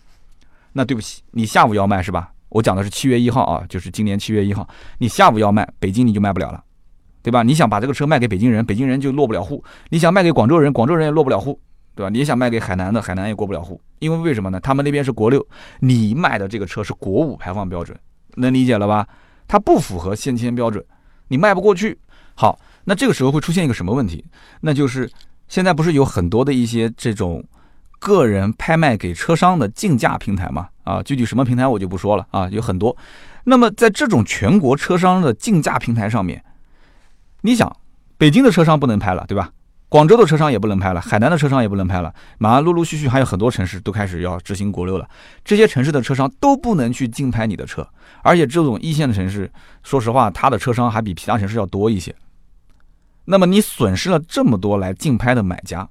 [0.74, 2.32] 那对不起，你下午要卖是吧？
[2.50, 6.62] 我讲的是七月一号啊，就是今年七月一号，你下午要卖，北京你就卖不了了，
[7.22, 7.42] 对吧？
[7.42, 11.58] 你想把这个车卖给北京人， 北京人就落不了户；你想卖给广州人，广州人也落不了户。
[11.96, 12.10] 对吧？
[12.10, 14.60] 你想卖给海南的，海南也过不了户，因为为什么呢？
[14.60, 15.44] 他们那边是国六，
[15.80, 17.98] 你卖的这个车是国五排放标准，
[18.34, 19.08] 能理解了吧？
[19.48, 20.84] 它不符合限迁标准，
[21.28, 21.98] 你卖不过去。
[22.34, 24.22] 好，那这个时候会出现一个什么问题？
[24.60, 25.10] 那就是
[25.48, 27.42] 现在不是有很多的一些这种
[27.98, 30.68] 个人拍卖给车商的竞价平台嘛？
[30.84, 32.94] 啊，具体什么平台我就不说了啊，有很多。
[33.44, 36.44] 那么在这种全国车商的竞价平台上面，
[37.40, 37.74] 你想，
[38.18, 39.50] 北京的车商不能拍了，对吧？
[39.88, 45.08] 广州的车商也不能拍了，海南的车商也不能拍了，马上陆陆续续还有很多城市都开始要执行国六了。
[45.44, 47.88] 这些城市的车商都不能去竞拍你的车，
[48.22, 49.50] 而且这种一线的城市，
[49.84, 52.14] 说实话，它的车商还比其他城市要多一些。
[53.26, 55.88] 那么你损失了这么多来竞拍的买家，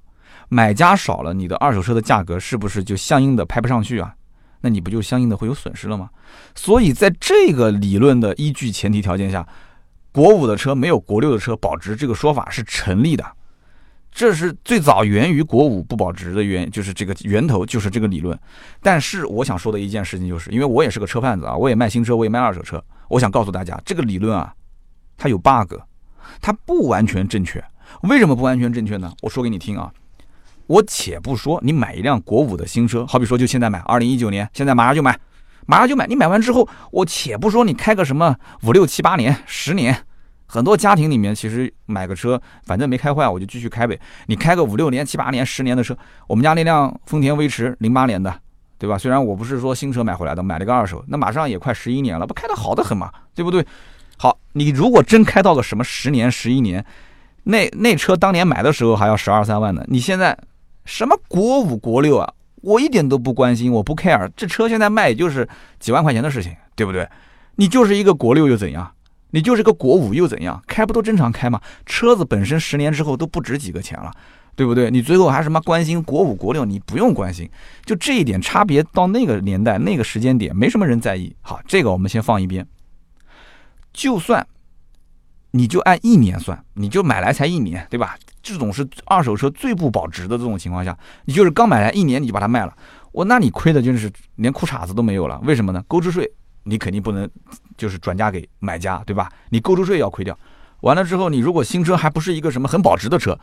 [0.50, 4.14] 买家少了，你的二手车的价格是不是就相应的拍不上去啊？
[4.60, 6.10] 那你不就相应的会有损失了吗？
[6.54, 9.48] 所以在这个理论的依据前提条件下，
[10.12, 13.26] 国五的车没有国六的车保值这个说法是成立的。
[14.16, 18.40] 这是最早源于国五不保值的源，就是这个源头就是这个理论。
[18.82, 22.82] 但是我想说的一件事情就是，因为我也是个车贩子啊，我也卖新车，我也卖二手车。
[23.10, 24.54] 我想告诉大家，这个理论啊，
[25.18, 25.76] 它有 bug，
[26.40, 27.62] 它不完全正确。
[28.04, 29.12] 为什么不完全正确呢？
[29.22, 29.92] 我说给你听啊。
[30.68, 35.20] 我且不说你买一辆国五的新车，好比说就现在买，二零一九年，现在马上就买，
[35.68, 36.08] 马上就买。
[36.08, 40.06] 你买完之后，我且不说你开个什么五六七八年、十年。
[40.48, 44.00] 很多家庭里面，其实买个车，反正没开坏，我就继续开呗。
[44.28, 48.34] 你开个五六年、七八年、十年的车，我们家那辆丰田威驰零八年的，
[48.78, 48.98] 对吧？
[48.98, 53.66] 虽然我不是说新车买回来的，买了个二手，那马上也快十一年了，不开的好的很嘛，对不对？
[54.18, 56.86] 好，你如果真开到个什么十年、十一年，
[57.44, 60.38] 那那车当年买的时候还要十二三万呢，你现在
[60.86, 65.48] 什么国五、国六啊，我一点都不关心，我不 care，这车现在卖也就是
[65.80, 67.10] 几万块钱的事情，对不对？
[67.56, 68.92] 你就是一个国六又怎样？
[69.36, 70.64] 你就是个国五又怎样？
[70.66, 71.60] 开不都正常开吗？
[71.86, 74.10] 车子本身十年之后都不值几个钱了。
[74.56, 74.90] 对不对？
[74.90, 76.64] 你最后还什么关心国五国六？
[76.64, 77.50] 你不用关心，
[77.84, 81.36] 就这一点差别，到那个年代那个时间点，没什么人在意。
[81.42, 82.66] 好，这个我们先放一边。
[83.92, 84.48] 就算
[85.52, 88.16] 你就按一年算，你就买来才一年，对吧？
[88.42, 92.74] 这种是二手车最不保值的这种情况下，你就是刚买来一年你就把它卖了，
[93.12, 95.38] 我那你亏的就是连裤衩子都没有了。
[95.44, 95.84] 为什么呢？
[95.86, 96.32] 购置税
[96.66, 97.28] 你肯定不能
[97.78, 99.32] 就是转嫁给买家，对吧？
[99.50, 100.38] 你购置税要亏掉。
[100.82, 103.40] 完了之后，你如果新车还不是一个什么很保值的车。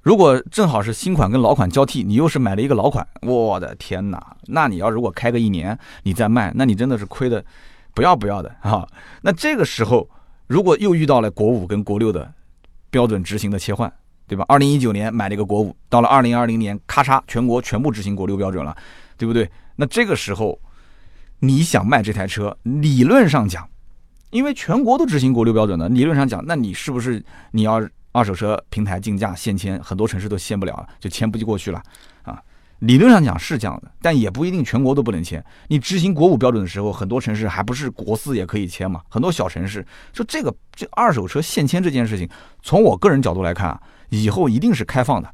[0.00, 4.36] 如果正好是新款跟老款交替，你又是买了一个老款，我的天哪！
[4.46, 7.44] 那你要如果开个一年，你再卖，那你真的是亏的
[7.92, 8.86] 不要不要的啊！
[9.22, 10.08] 那这个时候，
[10.46, 12.32] 如果又遇到了国五跟国六的
[12.90, 13.92] 标准执行的切换，
[14.26, 14.44] 对吧？
[14.48, 18.74] 二零一九年买了一个国五，到了二零二零年，咔嚓，全国全部执行国六标准了，
[19.18, 19.50] 对不对？
[19.74, 20.58] 那这个时候，
[21.40, 23.68] 你想卖这台车，理论上讲，
[24.30, 27.80] 因为全国都执行国六标准的，理论上讲，那你是不是你要？
[28.10, 31.80] 二手车平台竞价限签，很多城市都限不了，就签不过去了
[32.22, 32.42] 啊。
[32.80, 35.44] 理论上讲是这样的，但也不一定全国都不能签。
[35.68, 39.02] 你执行国五标准的时候，很多城市还不是国四也可以签嘛？
[39.10, 42.28] 很多小城市，就这个这二手车限签这件事情，
[42.62, 45.32] 从我个人角度来看啊，以后一定是开放的，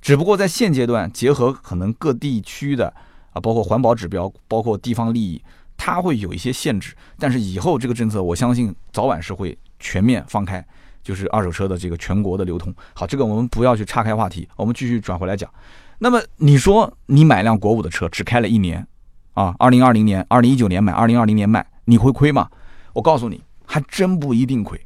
[0.00, 2.92] 只不过在现阶段，结合可能各地区的
[3.32, 5.42] 啊，包括环保指标，包括地方利益，
[5.76, 6.94] 它会有一些限制。
[7.18, 10.64] 但是以后这个政策，我相信早晚是会全面放开。
[11.02, 15.50] 就是二手车的这个全国的流通，好，这个我们不要去岔开话题，我们继续转回来讲。
[15.98, 18.86] 那么你说你买辆国五的车，只开了一年，
[19.32, 22.50] 啊，二零二零年、二零一九年买，二零二零年卖，你会亏吗？
[22.92, 24.78] 我告诉你，还真不一定亏。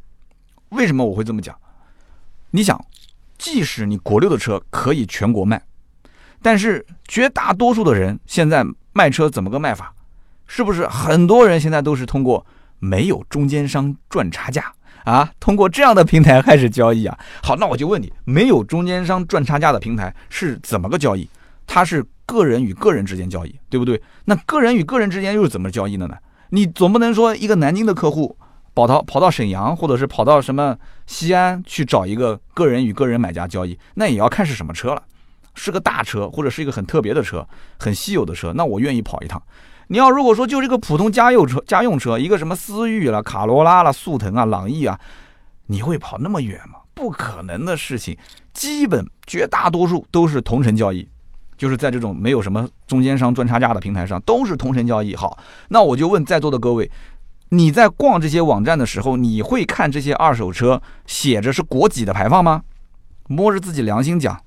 [0.68, 1.58] 为什么我会这么讲？
[2.52, 2.82] 你想，
[3.36, 5.60] 即使你国六的车可以全国卖，
[6.44, 9.94] 但是绝大多数的人现在卖车怎么个卖法？
[10.46, 12.44] 是不是很多人现在都是通过
[12.78, 14.70] 没有中间商赚差价？
[15.04, 17.18] 啊，通过这样的平台开始交易啊。
[17.42, 21.26] 好，那我就问你，没有中间商赚差价的平台是怎么个交易？
[21.66, 24.02] 它是个人与个人之间交易，对不对？
[24.26, 26.14] 那个人与个人之间又是怎么交易的呢？
[26.50, 28.36] 你总不能说一个南京的客户
[28.74, 30.76] 跑到跑到沈阳，或者是跑到什么
[31.06, 35.02] 西安去找一个个人与个人买家交易，那也要看是什么车了，
[35.54, 37.46] 是个大车，或者是一个很特别的车，
[37.78, 39.42] 很稀有的车，那我愿意跑一趟。
[39.88, 44.98] 你要如果说就是一个普通家用车，家用车一个什么思域了、卡罗拉了、速腾啊、朗逸啊，
[45.66, 46.80] 你会跑那么远吗？
[46.94, 48.16] 不可能的事情。
[48.52, 51.06] 基本绝大多数都是同城交易，
[51.58, 55.14] 就是在这种没有什么中间商赚差价的平台上，都是同城交易。
[55.16, 55.36] 好，
[55.68, 56.90] 那我就问在座的各位，
[57.48, 62.62] 你在逛这些网站的时候，你会看这些二手车写着是国几的排放吗？
[63.28, 64.40] 摸着自己良心讲，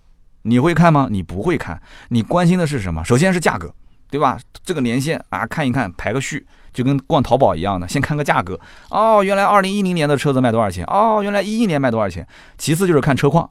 [0.44, 1.08] 你会看吗？
[1.10, 3.04] 你不会看，你关心的是什么？
[3.04, 3.74] 首先是价格。
[4.10, 4.40] 对吧？
[4.64, 8.58] 这个年限啊，看一看排个序，就跟逛淘宝一样的，先看个价格。
[8.90, 10.86] 哦，原来二零一零年的车子卖多少钱？
[10.86, 12.26] 哦，原来一一年卖多少钱？
[12.58, 13.50] 其次就是看车况，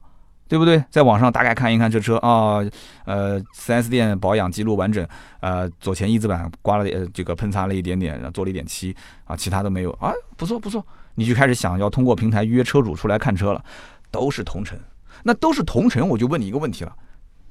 [0.49, 0.83] 对不对？
[0.91, 2.65] 在网上大概看一看这车啊，
[3.05, 5.07] 呃，4S 店保养记录完整，
[5.41, 8.97] 呃，左前翼子板刮了点这个喷擦了一点点，做了一点漆
[9.27, 10.83] 啊，其他都没有啊，不错不错。
[11.17, 13.63] 你就开始想要通过平台约车主出来看车了，
[14.11, 14.79] 都是同城，
[15.27, 16.95] 那都是同城，我就问你一个问题了，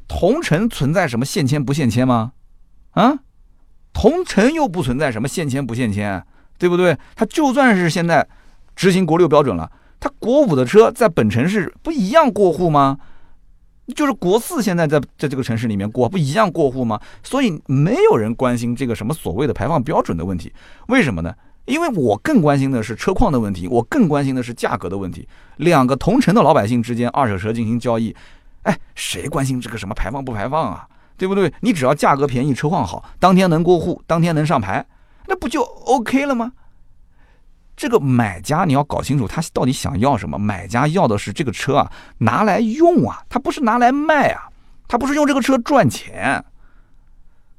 [0.08, 2.32] 同城存在什么限迁不限迁吗？
[2.92, 3.20] 啊，
[3.92, 6.26] 同城又不存在什么限迁不限迁，
[6.58, 6.98] 对不对？
[7.16, 8.26] 它就算是现在
[8.78, 12.98] 执行国六标准了，它国五的车在本城市不一样过户吗？
[13.94, 17.00] 就是国四现在在在这个城市里面过，不一样过户吗？
[17.24, 20.54] 所以没有人关心这个什么所谓的排放标准的问题，
[20.88, 21.36] 为什么呢？
[21.66, 25.28] 因为我更关心的是车况的问题，我更关心的是价格的问题。
[25.58, 28.16] 两个同城的老百姓之间二手车进行交易，
[28.64, 30.88] 哎，谁关心这个什么排放不排放啊？
[31.18, 31.52] 对不对？
[31.62, 34.86] 你只要价格便宜、车况好，当天能过户，当天能上牌，
[35.28, 36.52] 那不就 OK 了吗？
[37.76, 40.38] 这个买家你要搞清楚他到底想要什么。
[40.38, 44.44] 买家要的是这个车啊，拿来用啊，他不是拿来卖啊，
[44.88, 46.44] 他不是用这个车赚钱。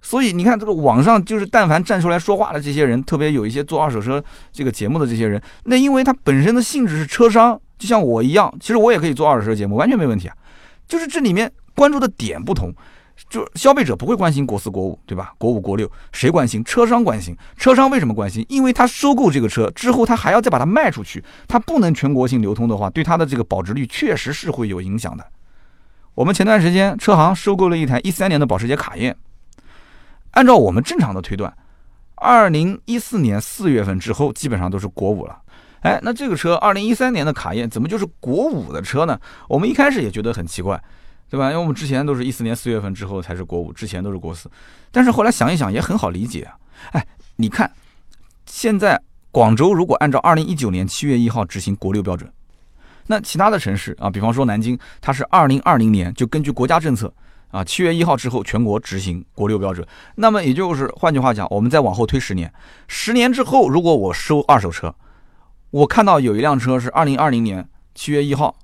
[0.07, 10.37] 所以你看，这个网上就是但凡站出来说话的这些人，特别有一些做二手车这个节目的这些人，那因为他本身的性质是车商，就像我一样，其实我也可以做二手车节目，完全没问题啊。
[10.87, 12.73] 就是这里面关注的点不同。
[13.29, 15.33] 就消费者不会关心国四国五，对吧？
[15.39, 16.63] 国五国六谁关心？
[16.63, 17.37] 车商关心。
[17.57, 18.47] 车商为什么关心？
[18.49, 25.27] 因为他收购这个车之后，他还要再把它卖出去，他不能全国性流通的话，对他的这个保值率确实是会有影响的。
[26.15, 29.17] 我们前段时间车行收购了一台一三年的保时捷卡宴，
[30.37, 31.51] 按照我们正常的推断，
[32.17, 35.41] 二零一四年四月份之后基本上都是国五了。
[35.81, 39.19] 哎，那这个车二零一三年的卡宴怎么就是国五的车呢？
[39.49, 40.79] 我们一开始也觉得很奇怪，
[41.31, 41.47] 对吧？
[41.51, 44.51] 因为我们之前都是一四年四月份之后才是国五，之前都是国四。
[44.91, 46.53] 但是后来想一想也很好理解啊。
[46.93, 47.71] 哎，你看，
[48.45, 52.31] 现在广州如果按照二零一九年七月一号执行国六标准，
[53.07, 57.11] 那其他的城市啊，比方说南京，它是二零二零年就根据国家政策
[57.57, 59.87] 啊，七月一号之后全国执行国六标准。
[60.17, 62.53] 那么也就是换句话讲，我们再往后推十年，
[62.87, 64.95] 十年之后如果我收二手车。
[65.71, 68.55] 我看到有一辆车是二零二零年七月一号，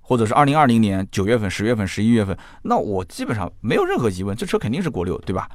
[0.00, 5.48] 或者是二零二零年九月份、十月份、十一月份，那我基本上没有任何疑问，这车肯定是国六，对吧？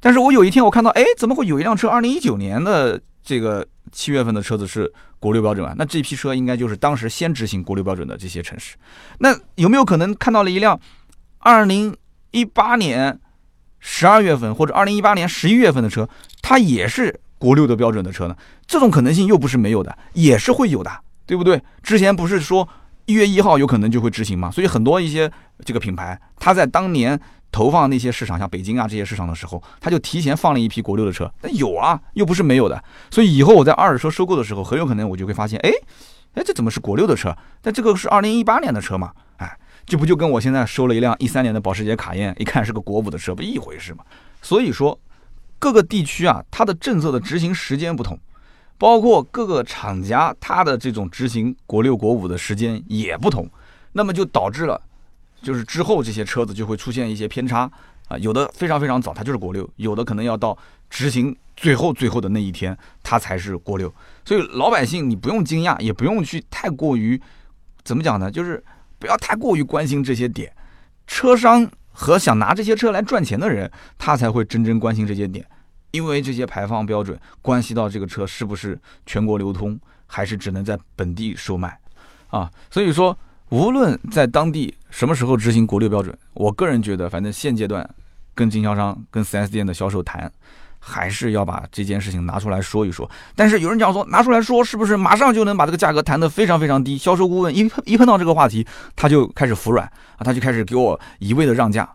[0.00, 5.74] 但是我有一天我看到，哎，怎么会有一辆车二零一九年的这个七月份的车子是国六标准啊？
[5.76, 8.76] 那这批车应该就是当时先执行国六标准的这些城市。
[9.18, 10.80] 那有没有可能看到了一辆
[11.40, 11.94] 二零
[12.30, 13.18] 一八年
[13.78, 16.08] 十二月份或者二零一八年十一月份的车，
[16.42, 17.20] 它也是？
[17.40, 18.36] 国六的标准的车呢？
[18.66, 20.90] 这种可能性又不是没有的，也是会有的，
[21.24, 21.62] 对不对？
[21.84, 22.68] 之前不是说
[23.06, 24.50] 一月一号有可能就会执行吗？
[24.50, 25.30] 所以很多一些
[25.64, 27.16] 这个品牌，它在当年
[27.52, 31.32] 投放那些市场，像北京啊这些市场的时候，它就提前放了一批国六的车。
[31.42, 32.82] 那有啊，又不是没有的。
[33.08, 35.70] 所以以后我在二手车收购的时候，很有可能我就会发现，哎，
[36.34, 37.32] 哎，这怎么是国六的车？
[37.62, 39.12] 但这个是二零一八年的车嘛？
[39.88, 44.04] 这不就跟我现在收了一辆一三年的保时捷卡宴，一看是个国五的车，不一回事吗？
[44.40, 44.96] 所以说。
[45.60, 48.16] 各个地区啊，它的政策的执行时间不同，
[48.78, 53.44] 包括各个厂家它的这种执行国六国五的时间也不同，
[53.90, 54.80] 那么就导致了，
[55.42, 57.68] 就是之后这些车子就会出现一些偏差
[58.06, 60.56] 啊，有的非常非常早，它就是国六；有的可能要到
[60.88, 63.92] 执行最后最后的那一天，它才是国六。
[64.24, 67.20] 所以老百姓你不用惊讶，也不用去太过于
[67.82, 68.30] 怎么讲呢？
[68.30, 68.62] 就是
[68.98, 70.52] 不要太过于关心这些点，
[71.06, 71.70] 车商。
[72.00, 75.44] 和想拿这些车来赚钱的人，他才会真正关心这些点，
[75.90, 81.76] 因为这些排放标准关系到这个车是不是全国流通，还是只能在本地售卖，
[82.28, 87.84] 啊，所以说无论在当地什么时候执行国六标准，我个人觉得，反正现阶段
[88.32, 90.32] 跟经销商、跟 4S 店的销售谈。
[90.78, 96.96] 还是要把这件事情拿出来说一说，但是有人讲说拿出来说是不是马上就能把这个价格谈得非常非常低？
[96.96, 99.84] 销售顾问一一碰到这个话题，他就开始服软
[100.16, 101.88] 啊，他就开始给我一味的让价。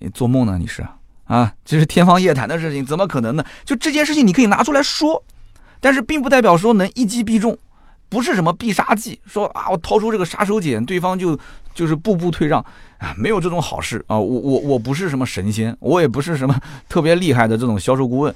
[0.00, 0.56] 你做梦呢？
[0.58, 0.84] 你是
[1.24, 1.52] 啊？
[1.64, 3.44] 这是天方夜谭的事情，怎么可能呢？
[3.64, 5.22] 就这件事情你可以拿出来说，
[5.80, 7.56] 但是并不代表说能一击必中。
[8.10, 11.38] 不是什么必杀技，说啊，我掏出这个杀手锏，对方就
[11.72, 12.60] 就是步步退让
[12.98, 14.18] 啊，没有这种好事啊！
[14.18, 18.34] 我我我不是什么神仙，我也不是什么特别厉害的这种销售顾问，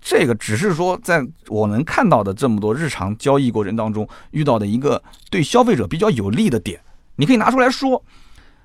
[0.00, 6.80] 这个只是说在我能看到的这么多日常交易过程当中遇到的一个对消费者比较有利的点，
[7.16, 8.02] 你可以拿出来说，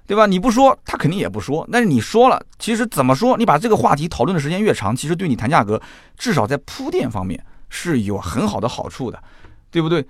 [0.08, 0.26] 对吧？
[0.26, 1.68] 你不说，他肯定也不说。
[1.70, 5.82] 但是你说了，其实怎么说，你把这个话题讨论的时间越长，其实对你谈价格，
[6.18, 9.22] 至少在铺垫方面是有很好的好处的，
[9.70, 10.08] 对不对？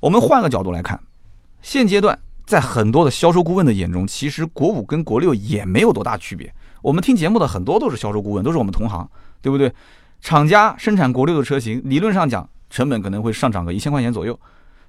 [0.00, 1.00] 我们换个角度来看，
[1.62, 6.52] 现阶段在很多的销售顾问的眼中，其实国五跟国六也没有多大区别。
[6.82, 9.08] 我们听节目的很多都是销售顾问，都是我们同行，
[9.40, 9.72] 对不对？
[10.20, 14.38] 厂家生产国六的车型，理论上讲成本可能会上涨个一千块钱左右，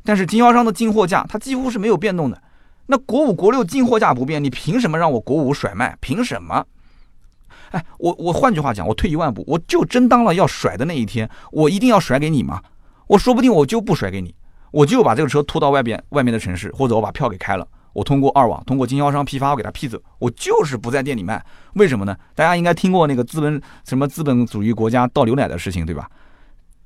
[0.03, 2.41] 但是经销商的进货价它几乎是没有变动的。
[2.87, 5.97] 那国五、国六进货价不变，你凭什么让我国五甩卖？
[6.01, 6.65] 凭什么？
[7.71, 12.61] 哎，我我换句话讲，我退一万步，我就真当了要甩的那一天，我一定要甩给你吗？
[13.07, 14.35] 我说不定我就不甩给你。
[14.71, 21.43] 我就把这个车拖到外边外面的城市，或者我把票给开了，我通过二网，通过经销商批发，我给他批走，我就是不在店里卖。
[21.73, 22.15] 为什么呢？
[22.33, 26.09] 大家应该听过那个资本什么资本主义国家倒牛奶的事情，对吧？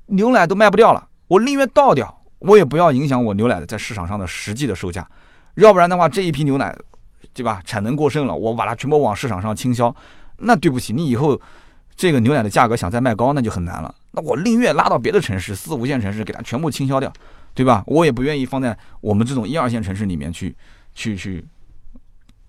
[0.06, 5.06] 牛奶都卖不掉了，我宁愿倒掉，我也不要影响我牛奶的在市场上的实际的售价。
[5.54, 6.76] 要不然的话，这一批牛奶，
[7.34, 7.60] 对吧？
[7.64, 9.94] 产能过剩了，我把它全部往市场上倾销，
[10.38, 11.40] 那对不起，你以后
[11.96, 13.94] 这个牛奶的价格想再卖高，那就很难了。
[14.12, 17.12] 那我宁愿拉到别的城市，四五线城市给它全部倾销掉。
[17.52, 17.82] 对吧？
[17.86, 20.56] 我也不愿意放在我们这种一二线城市里面去，
[20.94, 21.44] 去去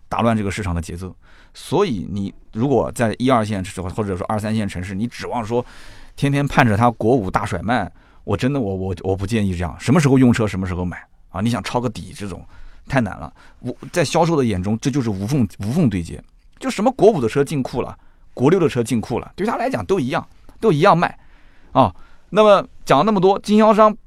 [0.08, 1.14] 打乱这个市场的节奏。
[1.54, 5.66] 所以你如果在一二线或或者说二三线城市，你指望说
[6.16, 7.92] 天天盼着它国五大甩卖，
[8.24, 9.76] 我真的我我我不建议这样。
[9.80, 11.42] 什么时候用车什么时候买啊？
[11.42, 12.46] 你想抄个底这种
[12.88, 13.34] 太难了。
[13.60, 16.24] 我在销售的眼中，这就是无缝无缝对接。
[16.58, 17.98] 就什么国五的车进库了，
[18.34, 20.26] 国六的车进库了，对他来讲都一样，
[20.60, 21.18] 都一样卖
[21.74, 21.94] 啊。
[22.30, 23.98] 那么讲了那么多，经销商。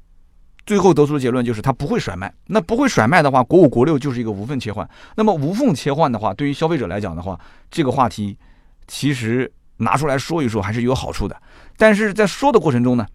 [0.65, 2.33] 最后得出的结论就是它不会甩卖。
[2.47, 4.89] 那不会甩卖的话，国五国六就是一个无缝切换。
[5.15, 7.39] 那么无缝切换的话，对于消费者来讲的话，
[7.69, 8.37] 这个话题
[8.87, 11.39] 其实拿出来说一说还是有好处的。
[11.77, 13.05] 但是在说的过程中呢，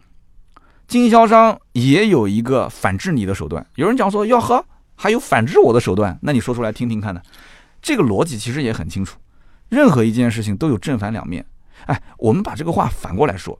[0.86, 3.66] 经销商也有一个反制你的手段。
[3.74, 7.20] 有人讲说哟呵，还有反制我的手段，那你说出来听听看呢？
[7.82, 9.18] 这个逻辑其实也很清楚。
[9.70, 11.46] 任何一件事情都有正反两面。
[11.86, 13.59] 哎，我们把这个话反过来说，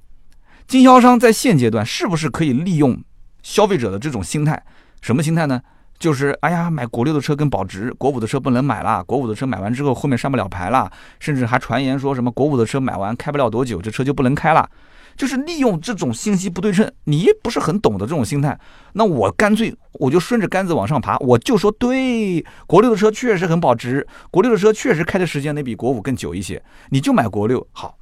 [0.67, 3.03] 经销商在现阶段是不是可以利用
[3.43, 4.63] 消费者的这种心态？
[5.01, 5.61] 什么心态呢？
[5.99, 9.05] 就是哎呀，买国六的车更保值，国五的车不能买了。
[9.05, 14.69] 国五的车买完之后后面上不了牌了，甚至还传言说什么国五的车买完开不了多久，这车就不能开了。
[15.17, 18.59] 就是利用这种信息不对称，你不是很懂的这种心态，
[18.95, 27.99] 那我干脆我就顺着杆子往上爬，我就说对，国六的车确实很保值，国六的车确实开的时间得比国五更久一些，你就买国六好。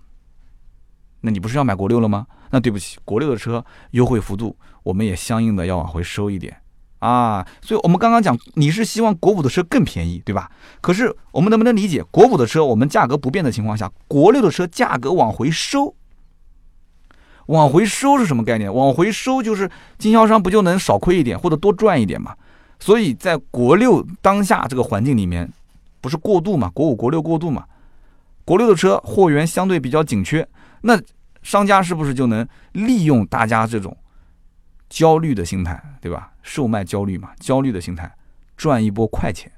[1.23, 2.25] 那你不是要买国六了吗？
[2.51, 4.57] 那对不起，国六的车优惠幅度
[4.89, 6.57] 我们也相应的要往回收一点。
[7.01, 10.51] 啊，所以我们刚刚讲，你是希望国五的车更便宜，对吧？
[10.81, 15.95] 可是我们能不能理解，国五的车我们价格不变的情况下，国六的车价格往回收？
[17.47, 18.75] 往回收是什么概念？
[18.75, 22.35] 往回收就是经销商不就能少亏一点或者多赚一点嘛？
[22.81, 25.49] 所以在国六当下这个环境里面，
[26.01, 26.71] 不是过渡嘛？
[26.75, 27.65] 国五、国六过渡嘛？
[28.47, 30.49] 国六的车货源相对比较紧缺，
[30.81, 30.99] 那
[31.43, 33.97] 商家是不是就能利用大家这种？
[34.89, 36.31] 焦虑的心态，对吧？
[36.43, 38.11] 售卖焦虑嘛，焦虑的心态，
[38.57, 39.51] 赚一波快钱，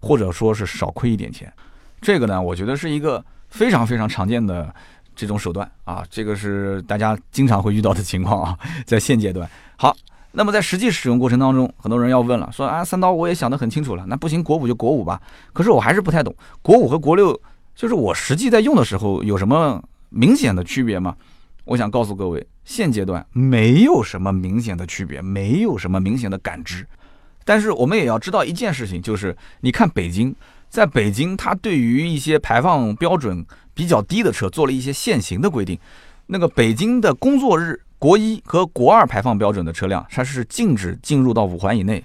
[0.00, 1.52] 或者说是少亏一点钱，
[2.00, 4.74] 这个呢，我觉得是一个非常非常常见的
[5.14, 9.48] 这种手段啊，这个是大家经常会遇到的情况啊， 在现阶段。
[9.76, 9.96] 好，
[10.32, 15.20] 那么在实际使用过程当中，很多人要问了，说啊，三刀我也想得很清楚了，那不行，国五就国五吧。
[15.52, 17.40] 可是我还是不太懂，国五和国六，
[17.76, 21.14] 就是我实际在用的时候有什么明显的区别吗？
[21.64, 26.86] 我想告诉各位，现阶段没有什么明显的区别，没有什么明显的感知。
[27.44, 30.34] 但是我们也要知道一件事情，就是你看北京，
[30.68, 33.44] 在北京，它对于一些排放标准
[33.74, 35.78] 比较低的车做了一些限行的规定。
[36.26, 42.04] 那个北京的工作日国一和国二排放标准的车辆，它是禁止进入到五环以内。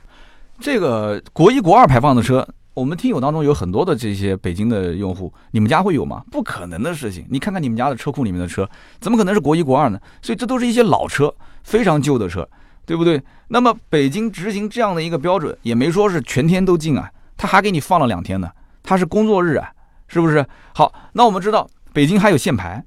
[0.60, 2.48] 这个国一、国二排放的车。
[2.78, 6.24] 我们听友当中有很多的这些北京的用户，你们家会有吗？
[6.30, 7.26] 不可能的事情。
[7.28, 8.70] 你看看你们家的车库里面的车，
[9.00, 10.00] 怎么可能是国一国二呢？
[10.22, 12.48] 所以这都是一些老车，非常旧的车，
[12.86, 13.20] 对不对？
[13.48, 18.48] 那么北京执行这样的一个标准，也没说是全天都禁啊，他还给你放了两天呢，
[18.84, 19.72] 他是工作日啊，
[20.08, 20.46] 是不是？
[20.76, 22.86] 好，那我们知道北京还有限牌，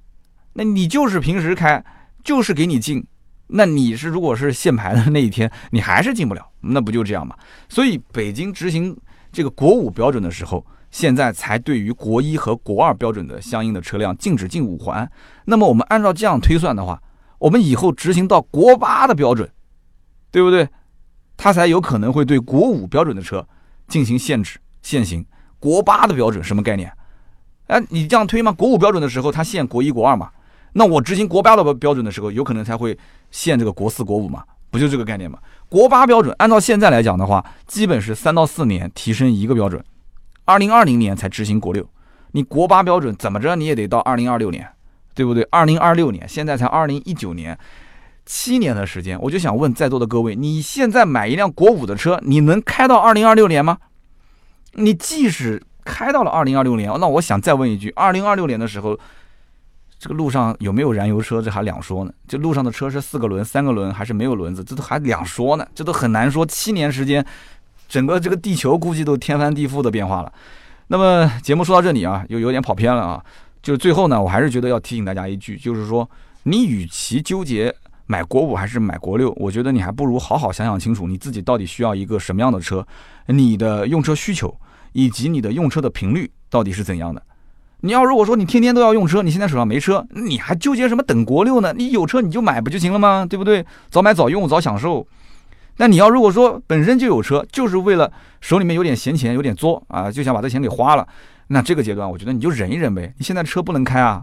[0.52, 1.84] 那你就是平时开，
[2.22, 3.04] 就是给你禁，
[3.48, 7.34] 那你是如果是限牌的那一天，你还是进不了，那不就这样吗？
[7.68, 8.96] 所以北京执行。
[9.32, 15.10] 这个国五标准的时候，现在才对于国一和国二标准的相应的车辆禁止进五环。
[15.44, 17.02] 那么我们按照这样推算的话，
[17.38, 19.48] 我们以后执行到国八的标准，
[20.30, 20.68] 对不对？
[21.36, 23.46] 它才有可能会对国五标准的车
[23.88, 25.24] 进行限制限行。
[25.58, 26.92] 国八的标准什么概念？
[27.68, 28.50] 哎，你这样推吗？
[28.50, 30.30] 国五标准的时候，它限国一国二嘛？
[30.72, 32.98] 那我执行国八的标准的时候，有可能才会
[33.30, 34.44] 限这个国四国五嘛？
[34.70, 35.38] 不就这个概念吗？
[35.68, 39.84] 国八标准，按照现在来讲的话，基本是三到四年提升一个标准，
[40.44, 41.88] 二零二零年才执行国六。
[42.32, 44.68] 你国八标准怎么着你也得到二零二六年，
[45.14, 45.42] 对不对？
[45.50, 47.58] 二零二六年现在才二零一九年，
[48.24, 53.78] 七年的时间，我就想问在座的各位，你现在买一辆国五的车，你能开到二零二六年吗？
[54.74, 58.98] 你即使开到了二零二六年，那我想再问一句，二零二六年的时候。
[60.00, 62.12] 这个路上有没有燃油车，这还两说呢。
[62.26, 65.66] 这路上的车是四个轮、三个轮还是没有轮子，这都还两说呢。
[65.74, 66.44] 这都很难说。
[66.46, 67.22] 七年时间，
[67.86, 70.32] 整个这个地球估计都天翻地覆的变化了。
[70.86, 73.22] 那么节目说到这里啊，又有点跑偏了啊。
[73.62, 76.08] 就最后呢，我还是觉得要提醒大家一句，就是说，
[76.44, 77.74] 你与其纠结
[78.06, 82.82] 买国五还是买国六，我觉得你还不如好好想想清楚，你自己到底需要一个什么样的车，
[83.26, 84.56] 你的用车需求
[84.92, 87.22] 以及你的用车的频率到底是怎样的。
[87.82, 91.72] 你要如果说你天天都要用车，你现在手上没车，你还纠结什么等国六呢？
[91.76, 93.26] 你有车你就买不就行了吗？
[93.28, 93.64] 对不对？
[93.90, 95.06] 早买早用早享受。
[95.78, 98.12] 那你要如果说本身就有车，就是为了
[98.42, 101.06] 手里面有点闲钱有点作啊，就想把这钱给花了，
[101.48, 103.14] 那这个阶段我觉得你就忍一忍呗。
[103.16, 104.22] 你现在车不能开啊，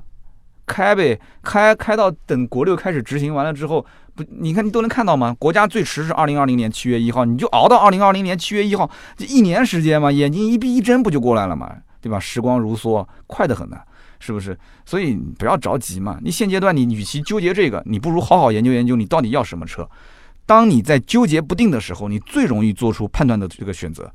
[0.67, 3.83] 开呗，开开到等国六开始执行完了之后，
[4.13, 5.35] 不，你看你都能看到吗？
[5.39, 11.77] 国家最迟是二零二零年七月一号，你就熬到二零二零年七月一号，这一年时间嘛，眼睛一闭一睁不就过来了吗？
[12.01, 12.19] 对吧？
[12.19, 13.77] 时光如梭，快得很呢，
[14.19, 14.57] 是不是？
[14.85, 16.19] 所以不要着急嘛。
[16.21, 19.87] 你现阶段你与其纠结这个，你不如好好研究研究你到底要什么车。
[20.45, 24.09] 当你在纠结不定的时候，你最容易做出判断的这个选择，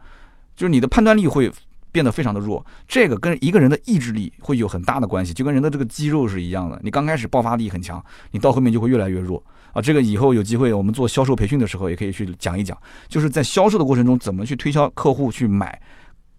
[0.56, 1.52] 就是你的判断力会
[1.90, 2.64] 变得非常的弱。
[2.88, 6.80] 这个跟一个人的意志力会有很大的关系，就跟人的这个肌肉是一样的。
[6.82, 9.82] 你刚开始爆发力很强，你到后面就会越来越弱啊。
[9.82, 12.74] 这个以后有机会我们做销售培训的时候也可以去讲一讲，
[13.08, 15.78] 就是在销售的过程中怎么去推销客户去买。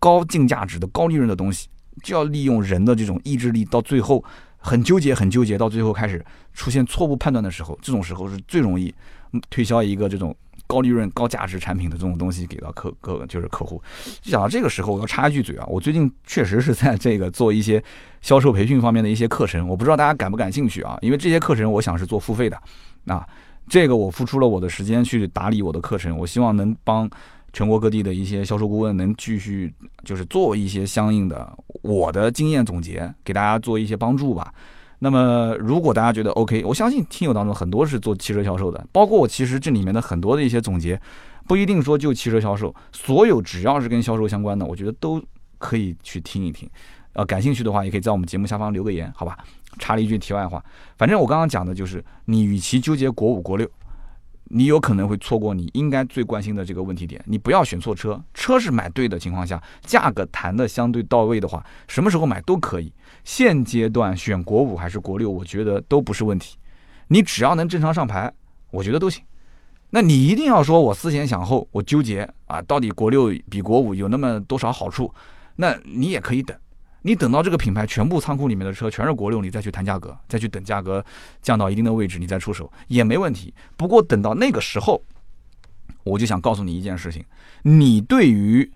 [0.03, 1.69] 高净价值的高利润的东西，
[2.03, 4.21] 就要利用人的这种意志力，到最后
[4.57, 6.21] 很纠结，很纠结，到最后开始
[6.53, 8.93] 出现错误判断的时候，这种时候是最容易
[9.49, 10.35] 推销一个这种
[10.67, 13.81] 高利润、高价值产品的这种东西给到客客就是客户。
[14.21, 17.81] 就讲到这个时候，我要插一句嘴啊，我最近确实是在这个做一些
[18.19, 20.97] 销售培训方面的一些课程，我不知道大家感不感兴趣啊？
[21.01, 22.61] 因为这些课程我想是做付费的，
[23.05, 23.25] 啊，
[23.69, 27.09] 这个我付出了我的时间去打理我的课程，我希望能帮
[27.53, 29.71] 全国各地的一些销售顾问能继续
[30.03, 34.51] 就是做一些相应的我的经验总结，给大家做一些帮助吧。
[34.99, 40.99] 那么，如果大家觉得 OK，我相信听友当中很多是做汽车销售的，包括我其实这里面的很多的一些总结，
[41.47, 45.21] 不一定说就汽车销售，所有只要是跟销售相关的，我觉得都
[45.57, 46.69] 可以去听一听。
[47.11, 49.37] 呃，感兴趣的话，也可以在我们节目下方留个言，好吧？
[49.77, 50.63] 插了一句题外话，
[50.97, 53.69] 反正我刚刚讲的就是，你与其纠结国五国六。
[54.45, 62.93] 你有可能会错过你应该最关心的这个问题点，你不要选错车，车是买对的情况下，价格谈的相对到位的话，什么时候买都可以。
[63.23, 66.57] 现阶段选国五还是国六，我觉得都不是问题，
[67.07, 68.31] 你只要能正常上牌，
[68.71, 69.23] 我觉得都行。
[69.89, 75.13] 那你一定要说我思前想后，我纠结啊，到底国六比国五有那么多少好处？
[75.55, 76.57] 那你也可以等。
[77.03, 81.05] 你等到这个品牌全部仓库里面的车全是国六，你再去谈价格，再去等价格
[81.41, 83.53] 降到一定的位置，你再出手也没问题。
[83.77, 84.99] 不过等到那个时候，
[86.03, 87.23] 我就想告诉你一件事情：
[87.61, 88.69] 你对于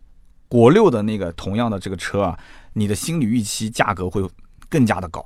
[0.47, 2.39] 国六的那个同样的这个车啊，
[2.73, 4.21] 你的心理预期价格会
[4.69, 5.25] 更加的高。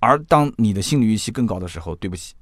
[0.00, 2.34] 而当你的心理预期更高的时候，对不起。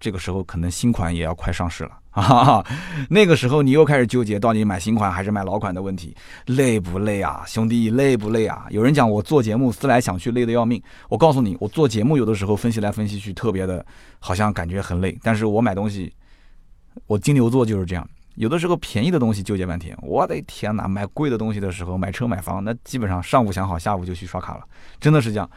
[0.00, 2.64] 这个时候可能新款也要快上市了 啊！
[3.08, 6.14] 那个时候你又开始纠结到底买新款还是买老款的问题，
[6.46, 8.66] 累不累啊，兄弟，累不累啊？
[8.70, 13.84] 有人讲我做节目思来想去累得要命，我告诉你，我做节目有的时候分析来分析去特别的，
[14.20, 15.18] 好像感觉很累。
[15.22, 16.12] 但是我买东西，
[17.08, 20.86] 我金牛座就是这样，有的时候便宜的东西纠结半天，我的天哪！
[20.86, 24.64] 买贵的东西的时候，买车买房，那基本上上午想好，下午就去刷卡了，
[25.00, 25.50] 真的是这样。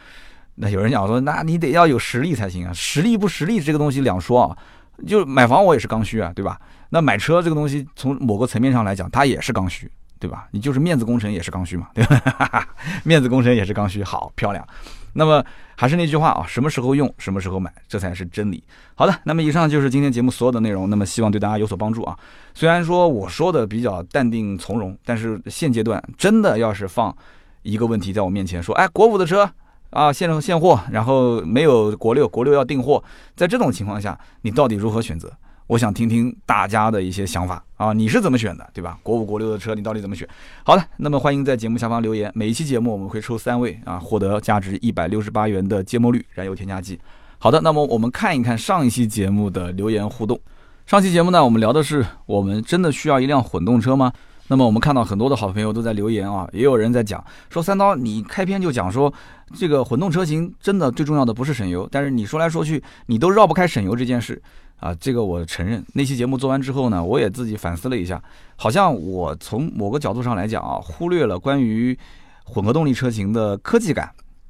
[0.60, 4.58] 那有人讲说，那你得要有实力才行啊，实力不实力这个东西两说啊。
[5.06, 6.60] 就买房我也是刚需啊，对吧？
[6.90, 9.88] 那买车这个东西从某个层面上来讲，它也是刚需，
[10.20, 10.48] 对吧？
[10.50, 12.68] 你就是面子工程也是刚需嘛，对吧？
[13.06, 14.68] 面子工程也是刚需，好漂亮。
[15.14, 15.46] 那么
[15.76, 18.64] 还是那句话啊，什么时候用，什么时候买，这才是真理。
[18.96, 20.90] 好的，那么以上就是今天节目所有的内容。
[20.90, 22.18] 那么希望对大家有所帮助啊。
[22.56, 27.16] 虽然说我说的比较淡定从容，但是现阶段真的要是放
[27.62, 29.48] 一个问题在我面前，说，哎，国五的车。
[29.90, 33.04] 啊，现现货，然后没有国六，国六要订货。
[33.36, 35.32] 在这种情况下，你到底如何选择？
[35.68, 38.98] 我想听听大家的一些想法啊，你是怎么选的，对吧？
[39.04, 40.26] 国五、国六的车，你到底怎么选？
[40.64, 42.32] 好的，那么欢迎在节目下方留言。
[42.34, 46.98] 每一期节目我们会抽三位啊，获得价值一百六十八元的芥末绿燃油添加剂。
[47.38, 50.40] 好的，那么我们看一看上一期节目的留言互动。
[50.86, 54.14] 上期节目呢，我们聊的是我们真的需要一辆混动车吗？
[54.50, 59.14] 那么我们看到很多的好朋友都在留言啊，也有人在讲说三刀，你开篇就讲说
[59.54, 64.42] 这个混动车型真的最重要的不是省油，但是你说来说去你都绕不开省油这件事
[64.80, 65.84] 啊，这个我承认。
[65.94, 68.22] 那期节目做完之后呢，我也自己反思了一下，
[68.56, 71.98] 好像我从某个角度上来讲啊，忽略了关于
[72.46, 74.10] 混合动力车型的科技感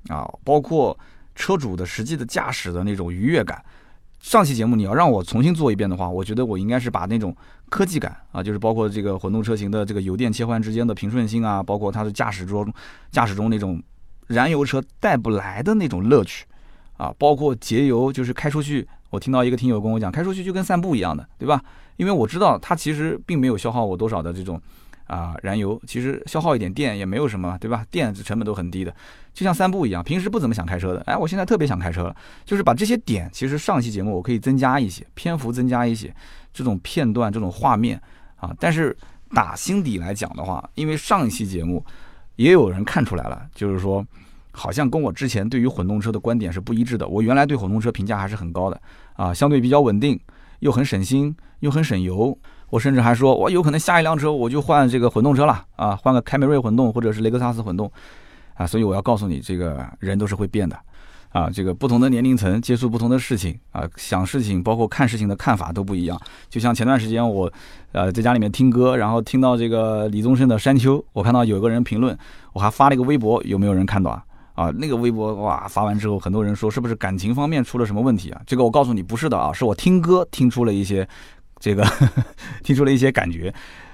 [0.10, 0.98] 啊，包括
[1.34, 3.64] 车主的实际的驾驶的那种愉悦感。
[4.20, 7.36] 上期节目你要让我重新做一遍的话，我觉得我应该是把那种
[7.70, 12.74] 科技感啊，就是包括这个混动车型的这个油电切换之间的平顺性啊，包括它的驾驶中
[13.12, 13.82] 驾驶中那种
[14.28, 16.46] 燃油车带不来的那种乐趣
[16.98, 21.62] 啊，包括节油，就是开出去，我听到一个听友跟我讲，开出去就跟散步一样的，对吧？
[21.98, 24.62] 因为我知道它其实并没有消耗我多少的这种。
[25.08, 27.86] 啊，燃油其实消耗一点电也没有什么，对吧？
[27.90, 28.94] 电成本都很低的，
[29.34, 36.14] 就像散步一样，平时不怎么想开车的，哎，我现在特别想开车了，就是把这些点，其实上期节目我可以增加一些篇幅，增加一些
[36.54, 38.02] 这种片段、这种画面
[38.36, 38.54] 啊。
[38.60, 38.96] 但是
[39.34, 41.84] 打心底来讲的话，因为上一期节目
[42.36, 44.06] 也有人看出来了，就是说
[44.52, 47.08] 好像跟我之前对于混动车的观点是不一致的。
[47.08, 48.82] 我原来对混动车评价还是很高的
[49.14, 50.20] 啊，相对比较稳定，
[50.60, 52.38] 又很省心，又很省油。
[52.70, 57.90] 我甚至还说，我有可能下一辆车我就换这个混动车了啊，换个凯美瑞混动或者是雷克萨斯混动，
[58.56, 60.78] 啊，所以我要告诉你，这个人都是会变的，
[61.30, 66.20] 啊，这个不同的年龄层接触不同的事情啊，想事情包括看事情的看法都不一样。
[66.50, 67.50] 就像前段时间我，
[67.94, 72.18] 呃，在家里面听歌，然后听到这个李宗盛的《山丘》，我看到有个人评论，
[72.52, 74.24] 我还发了一个微博，有没有人看到啊？
[74.56, 78.42] 啊，那个微博哇，发完之后很多人说是不是感情方面出了什么问题啊？
[78.46, 81.08] 这个我告诉你不是的啊，是我听歌听出了一些。
[81.60, 81.86] 这个
[82.64, 83.54] 听出了一些感觉，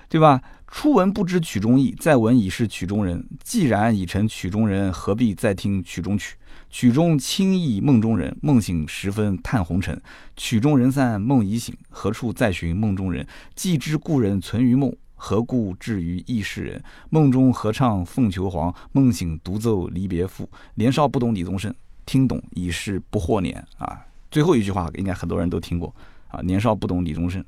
[0.10, 0.42] 对吧？
[0.68, 3.24] 初闻不知曲中意，再闻已是曲中人。
[3.44, 6.36] 既然已成曲中人，何必再听曲中曲？
[6.72, 10.02] 曲中轻意梦中人，梦醒时分叹红尘。
[10.36, 13.28] 曲中人散梦已醒，何处再寻梦中人？
[13.54, 16.84] 既知故人存于梦，何故至于异世人？
[17.12, 20.50] 梦中合唱凤求凰，梦醒独奏离别赋。
[20.74, 21.72] 年少不懂李宗盛，
[22.08, 24.02] 听懂已是不惑年啊！
[24.32, 25.96] 最后一句话应该很多人都听过。
[26.34, 27.44] 啊，年少不懂李宗盛，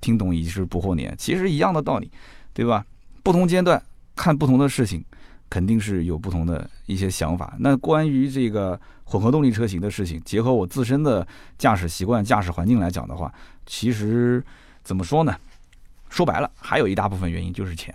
[0.00, 2.10] 听懂已是不惑年，其实一样的道理，
[2.52, 2.84] 对吧？
[3.22, 3.82] 不同阶段
[4.14, 5.02] 看不同的事情，
[5.48, 7.56] 肯定是有不同的一些想法。
[7.58, 13.32] 那关于这个混合动力车型的事情，结合我自身的驾驶习惯、驾驶环境来讲的话，
[13.64, 14.44] 其实
[14.84, 15.34] 怎么说呢？
[16.10, 17.94] 说白了，还有一大部分原因就是钱，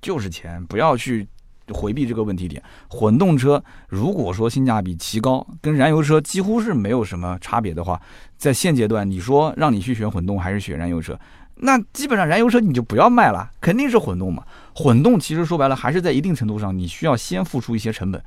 [0.00, 1.28] 就是钱，不要去。
[1.72, 8.00] 回避这个问题点，混动车如果说性价比奇高，跟燃油车几乎是没有什么差别的话，
[8.36, 11.18] 在现阶段，你说让你去选混动还是选燃油车，
[11.56, 14.44] 那基本上燃油车你就不要卖了，肯定是混动嘛。
[14.74, 18.22] 混动其实说白了还是在一定程度上，你需要先付出一些成本，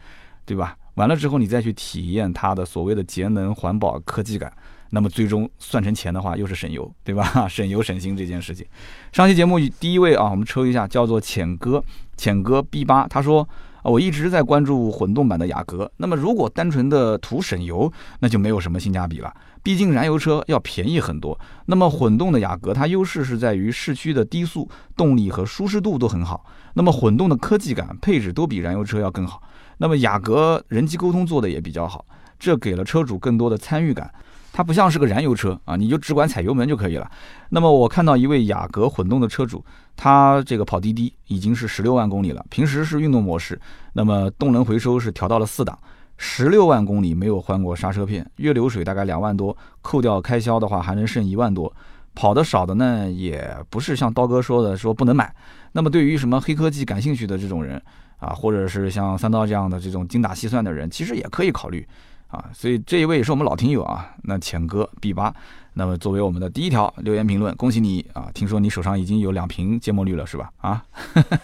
[0.46, 0.76] 对吧？
[0.96, 4.52] 完了之后你再去体验它的所谓的节能、环保、科技感。
[4.92, 7.48] 那么最终算成钱的话，又是省油，对吧？
[7.50, 8.66] 省油省心这件事情。
[9.12, 11.84] 上期节目第一位啊，我们抽一下，叫做浅哥，
[12.18, 13.48] 浅哥 B 八，他说
[13.84, 15.92] 我一直在关注混动版的雅阁。
[15.98, 19.34] 那么如果单纯的图省油，那就没有什么性价比了。
[19.62, 21.38] 毕竟燃油车要便宜很多。
[21.66, 26.46] 那么混动的雅阁，它优势是在于市区的低速动力和舒适度都很好。
[26.74, 29.42] 那么混动的科技感、配置都比燃油车要更好。
[29.78, 32.06] 那么雅阁人机沟通做的也比较好，
[32.38, 34.12] 这给了车主更多的参与感。
[34.56, 37.12] 它不像是个燃油车啊，你就只管踩油门就可以了。
[37.50, 39.62] 那么我看到一位雅阁混动的车主，
[39.98, 43.60] 他这个跑滴滴已经是十六万公里了，平时是运动模式，
[43.92, 45.78] 那么动能回收是调到了四档，
[46.16, 51.70] 十六万公里没有换过刹车片，月流水大概两万多，扣掉开销的话还能剩一万多。
[52.14, 55.36] 跑的少的呢，也不是像刀哥说的说不能买。
[55.74, 57.82] 那么对于什么黑科技感兴趣的这种人
[58.20, 61.86] 啊，或者是像三刀这样的这种精打细算的人，其实也可以考虑。
[62.28, 65.34] 啊，所以这一位也是我们老听友啊，那浅哥 B 八，
[65.74, 68.30] 那么作为我们的第一条留言评论，恭喜你啊！
[68.34, 70.52] 听说你手上已经有两瓶芥末绿了是吧？
[70.58, 70.84] 啊，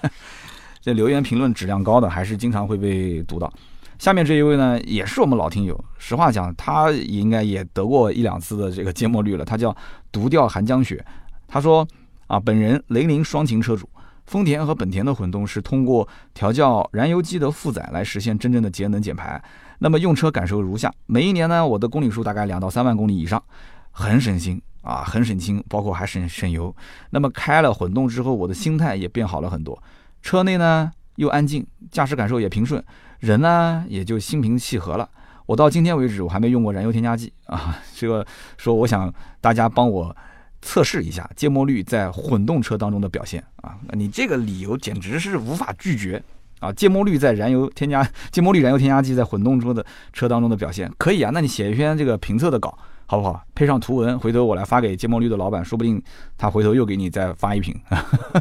[0.81, 3.51] 这留言评论质量高的还是经常会被读到。
[3.99, 9.45] 下面这一位呢，也是我们老听友，实话讲，他应该也得过一两次的这个芥末绿了。
[9.45, 9.75] 他叫
[10.11, 11.05] 独钓寒江雪，
[11.47, 11.87] 他说
[12.27, 13.87] 啊，本人雷凌双擎车主。
[14.31, 19.43] 丰田和本田的混动是通过调教燃油机的负载来实现真正的节能减排。
[19.79, 23.43] 那么用车感受如下：每一年呢，我的公里数大概两到三万公里以上，
[23.91, 26.73] 很省心啊，很省心，包括还省省油。
[27.09, 29.77] 那么开了混动之后，我的心态也变好了很多。
[30.21, 32.81] 车内呢又安静，驾驶感受也平顺，
[33.19, 35.09] 人呢也就心平气和了。
[35.45, 37.77] 我到今天为止，我还没用过燃油添加剂啊。
[37.93, 38.25] 这个
[38.57, 40.15] 说，我想大家帮我。
[40.61, 43.75] 测试一下芥末绿在混动车当中的表现啊！
[43.93, 46.21] 你这个理由简直是无法拒绝
[46.59, 46.71] 啊！
[46.73, 49.83] 芥末绿在燃油添加 芥末绿燃油添加剂在混动车的
[50.13, 51.31] 车当中的表现可以啊！
[51.33, 53.43] 那你写一篇这个评测的稿好不好？
[53.55, 56.01] 配上图文，回头我来发给芥末绿的老板，说不定
[56.37, 57.75] 他回头又给你再发一瓶。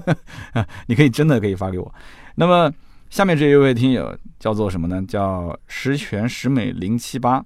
[0.87, 1.93] 你可以真的可以发给我。
[2.35, 2.71] 那么
[3.09, 5.03] 下面这一位听友叫做什么呢？
[5.09, 7.45] 叫十全十美零七八，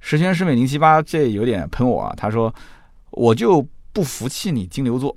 [0.00, 2.12] 十全十美零七八，这有点喷我啊！
[2.16, 2.52] 他说
[3.12, 3.64] 我就。
[3.98, 5.16] 不服气你金牛座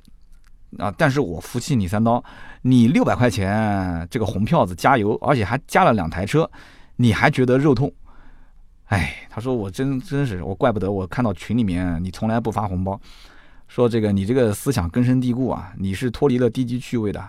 [0.79, 2.23] 啊，但是我服气你三刀。
[2.63, 6.49] 你六百块钱这个红票子加油，而且还加了两台车，
[6.95, 7.93] 你还觉得肉痛？
[8.85, 12.99] 哎，他说我真真是我怪不得我看到群里面你从来不发红包，
[13.67, 17.23] 说这个你这个思想根深蒂固啊，你是脱离了低级趣味的。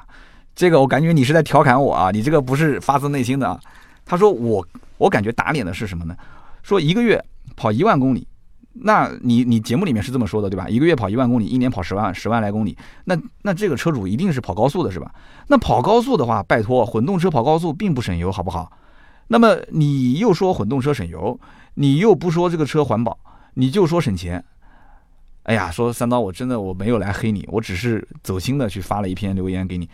[0.54, 3.60] 这个我感觉你是在调侃我啊，你这个不是发自内心的啊。
[4.06, 6.16] 他说我我感觉打脸的是什么呢？
[6.62, 7.22] 说一个月
[7.54, 8.26] 跑一万公里。
[8.74, 10.68] 那你你节目里面是这么说的对吧？
[10.68, 15.14] 一个月跑一万公里，一年跑十万十万来公里，那那这个车主一定是跑高速的是吧？
[15.48, 18.72] 那跑高速的话，拜托，混动车跑高速并不省油，好不好？
[19.28, 21.38] 那么你又说混动车省油，
[21.74, 23.18] 你又不说这个车环保，
[23.54, 24.42] 你就说省钱。
[25.44, 29.88] 哎呀，说三刀，我真的我没有来黑你，我只是走心的去发了一篇留言给你，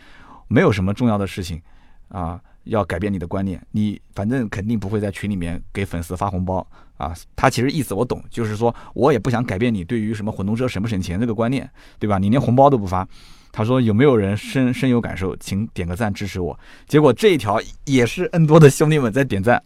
[0.46, 1.60] 没有什么重要的事情
[2.08, 2.40] 啊。
[2.68, 6.66] 要改变你的观念，你反正肯定不会在群里面给粉丝发红包
[6.96, 7.14] 啊。
[7.34, 12.18] 他其实意思我懂，就是说我也不想改变你对于什么混动车省不省钱这个观念，对吧？
[12.18, 13.06] 你连红包都不发。
[13.50, 16.58] 他说有没有人深深有感受，请点个赞支持我。
[16.86, 19.62] 结果这一条也是 N 多的兄弟们在点赞。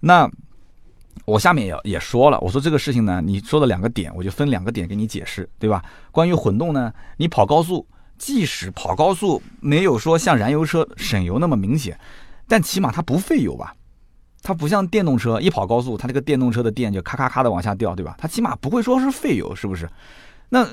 [0.00, 0.30] 那
[1.24, 5.82] 我下面也也说了，我说这个事情呢，你说的两个点，我就分两个点给你解释，对吧？
[6.12, 7.86] 关于混动呢，你跑高速。
[8.18, 11.98] 即使跑高速没有说像燃油车省油那么明显，
[12.48, 13.74] 但起码它不费油吧？
[14.42, 18.14] 它不像电动车，一跑高速，它这个电动车的电就咔咔咔的往下掉，对吧？
[18.18, 19.88] 它起码不会说是费油，是不是？
[20.50, 20.66] 那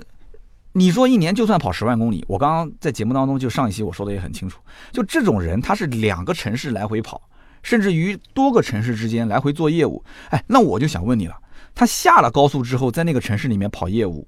[0.74, 4.60] 你说一年就算跑十万公里，我刚刚在节目当中就上一期我说的也很清楚，
[4.92, 7.22] 就这种人他是两个城市来回跑，
[7.64, 11.36] 甚至于多个城市之间来回做业务，哎，那我就想问你了，
[11.74, 14.28] 他下了高速之后，在那个城市里面跑业务，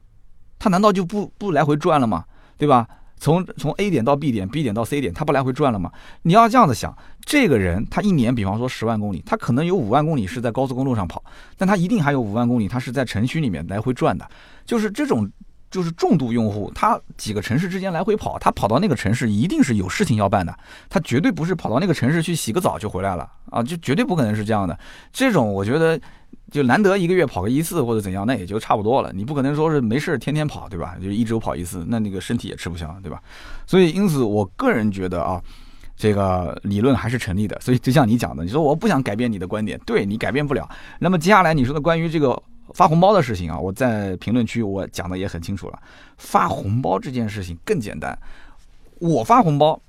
[0.58, 2.26] 他难道就不不来回转了吗？
[2.58, 2.88] 对吧？
[3.26, 5.92] 从从 A 点到 B 点，B 点到 C 点，他不来回转了吗？
[6.22, 6.96] 你要这样子想，
[7.26, 11.24] 这个人他一年，比方说十万公里，他可能有五万公里是在高速公路上跑，
[11.58, 14.30] 但他一定还有五万公里，他是在城区里面来回转的。
[14.64, 15.28] 就是这种
[15.76, 20.58] 就是重度用户，他几个城市之间来回跑，他跑到那个城市一定是有事情要办的，
[20.88, 24.80] 他绝对不是跑到那个城市去洗个澡就回来了啊，就绝对不可能是这样的。
[25.12, 26.00] 这种我觉得
[26.50, 29.12] 就难得一个月跑个一次或者怎样，那也就差不多了。
[29.12, 30.96] 你不可能说是没事天天跑，对吧？
[31.04, 33.22] 就一周跑一次，那那个身体也吃不消，对吧？
[33.68, 35.42] 所以因此，我个人觉得啊，
[35.98, 37.60] 这个理论还是成立的。
[37.60, 40.70] 所以就像你讲的，你说我不想改变你的观点，对你改变不了。
[41.00, 42.42] 那么接下来你说的关于这个。
[42.76, 45.80] 发红包的事情啊，我在评论区我讲的也很清楚了。
[46.18, 48.18] 发红包这件事情更简单，
[49.00, 49.80] 我发红包，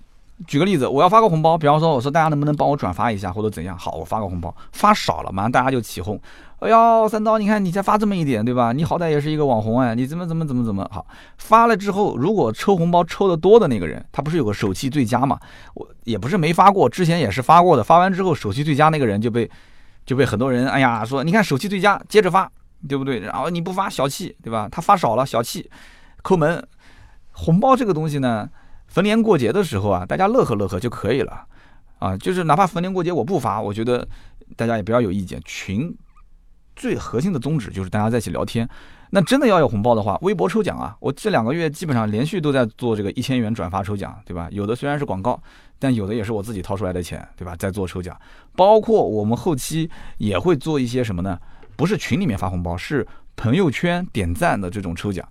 [0.47, 3.77] 举个例子，我要发个红包，比方说我说大家能不能帮我转发一下或者怎样？
[3.77, 6.17] 好，我发个红包，发少了马上大家就起哄。
[6.61, 8.73] 哎呀，三刀，你看你才发这么一点，对吧？
[8.73, 11.05] 你好歹也是一个网红哎，你怎么怎么怎么怎么好？
[11.39, 15.37] 发了之后，如果抽红包抽的多的那个人，他不是有个手气最佳嘛？
[15.75, 17.83] 我也不是没发过，之前也是发过的。
[17.83, 19.51] 发完之后手气最佳那个人就被
[20.07, 22.49] 就被很多人哎呀说，你看手气最佳，接着发。
[22.87, 23.21] 对不对？
[23.21, 24.69] 然后你不发小气，对吧？
[24.71, 25.71] 他发少了小气，
[26.23, 26.67] 抠门。
[27.33, 28.49] 红包这个东西呢，
[28.87, 31.47] 逢年过节的时候啊，大家乐呵乐呵就可以了
[31.99, 32.17] 啊。
[32.17, 34.09] 就是哪怕逢年过节我不发，我觉得
[34.57, 35.39] 大家也不要有意见。
[35.45, 35.95] 群
[36.75, 38.67] 最核心的宗旨就是大家在一起聊天。
[39.11, 44.49] 那真的要有红包的话，微博抽奖啊，我这两个月基本上连续都在做这个一千元转发抽奖，对吧？
[44.51, 45.41] 有的虽然是广告，
[45.79, 47.55] 但有的也是我自己掏出来的钱，对吧？
[47.57, 48.19] 在做抽奖，
[48.57, 51.39] 包括我们后期也会做一些什么呢？
[51.77, 53.07] 不是群里面发红包，是
[53.37, 55.27] 朋友圈点赞的这种抽奖，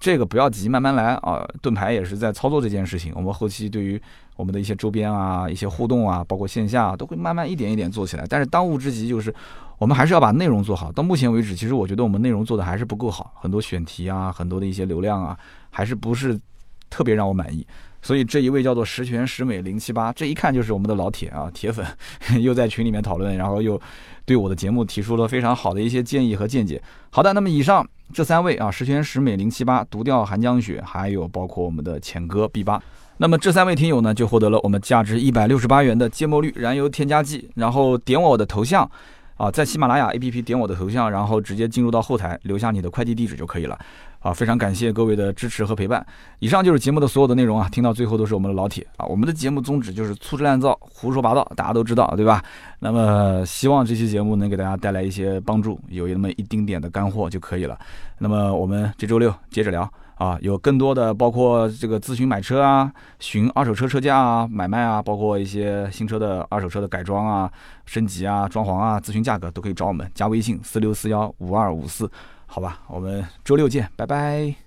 [0.00, 1.46] 这个不要急，慢慢来啊。
[1.60, 4.00] 盾牌也是在操作这件事情，我们后期对于
[4.36, 8.26] 我们的一些周边啊、一些互动啊，包括线下都会慢慢一点一点做起来。
[8.28, 9.32] 但是当务之急就是，
[9.78, 10.90] 我们还是要把内容做好。
[10.90, 15.38] 到目前为止，其实我觉得我们内容做的还是不够好，很多选题啊，很多的一些流量啊，
[15.70, 16.40] 还是不是
[16.88, 17.66] 特别让我满意。
[18.04, 21.84] 所以这一位叫做十全十美零七八，这一看就是我们的老铁啊，铁粉，
[22.42, 23.80] 又在群里面讨论，然后又
[24.26, 26.80] 对我的节目提出了非常好的一些建议和见解。
[27.08, 32.78] 好的，那么以上这三位啊，十全十美零七八、独钓寒江雪，还有包括我们的浅哥 B 八，
[33.16, 38.88] 那么这三位听友呢，就获得了我们价值一百六十八元的芥末绿燃油添加剂，然后点我的头像
[39.36, 43.78] 啊，在喜马拉雅 APP 点我的头像，然后直接进入到后台，留下你的快递地址就可以了。
[44.24, 46.04] 啊，非常感谢各位的支持和陪伴。
[46.38, 49.04] 以上就是节目的所有的内容啊，听到最后都是我们的老铁啊。
[49.04, 52.42] 我们的节目宗旨就是粗制滥造、胡说八道，大家都知道，对吧？
[52.78, 57.78] 那么希望这期节目能给大家带来一些帮助，有那么一丁点的干货就可以了。
[58.18, 67.52] 那么我们这周六接着聊啊，有更多的包括这个咨询买车啊、寻二手车车价啊、买卖啊，包括一些新车的二手车的改装啊、
[67.84, 72.10] 升级啊、装潢啊、咨询价格都可以找我们，加微信四六四幺五二五四。
[72.54, 74.63] 好吧，我们周六见，拜拜。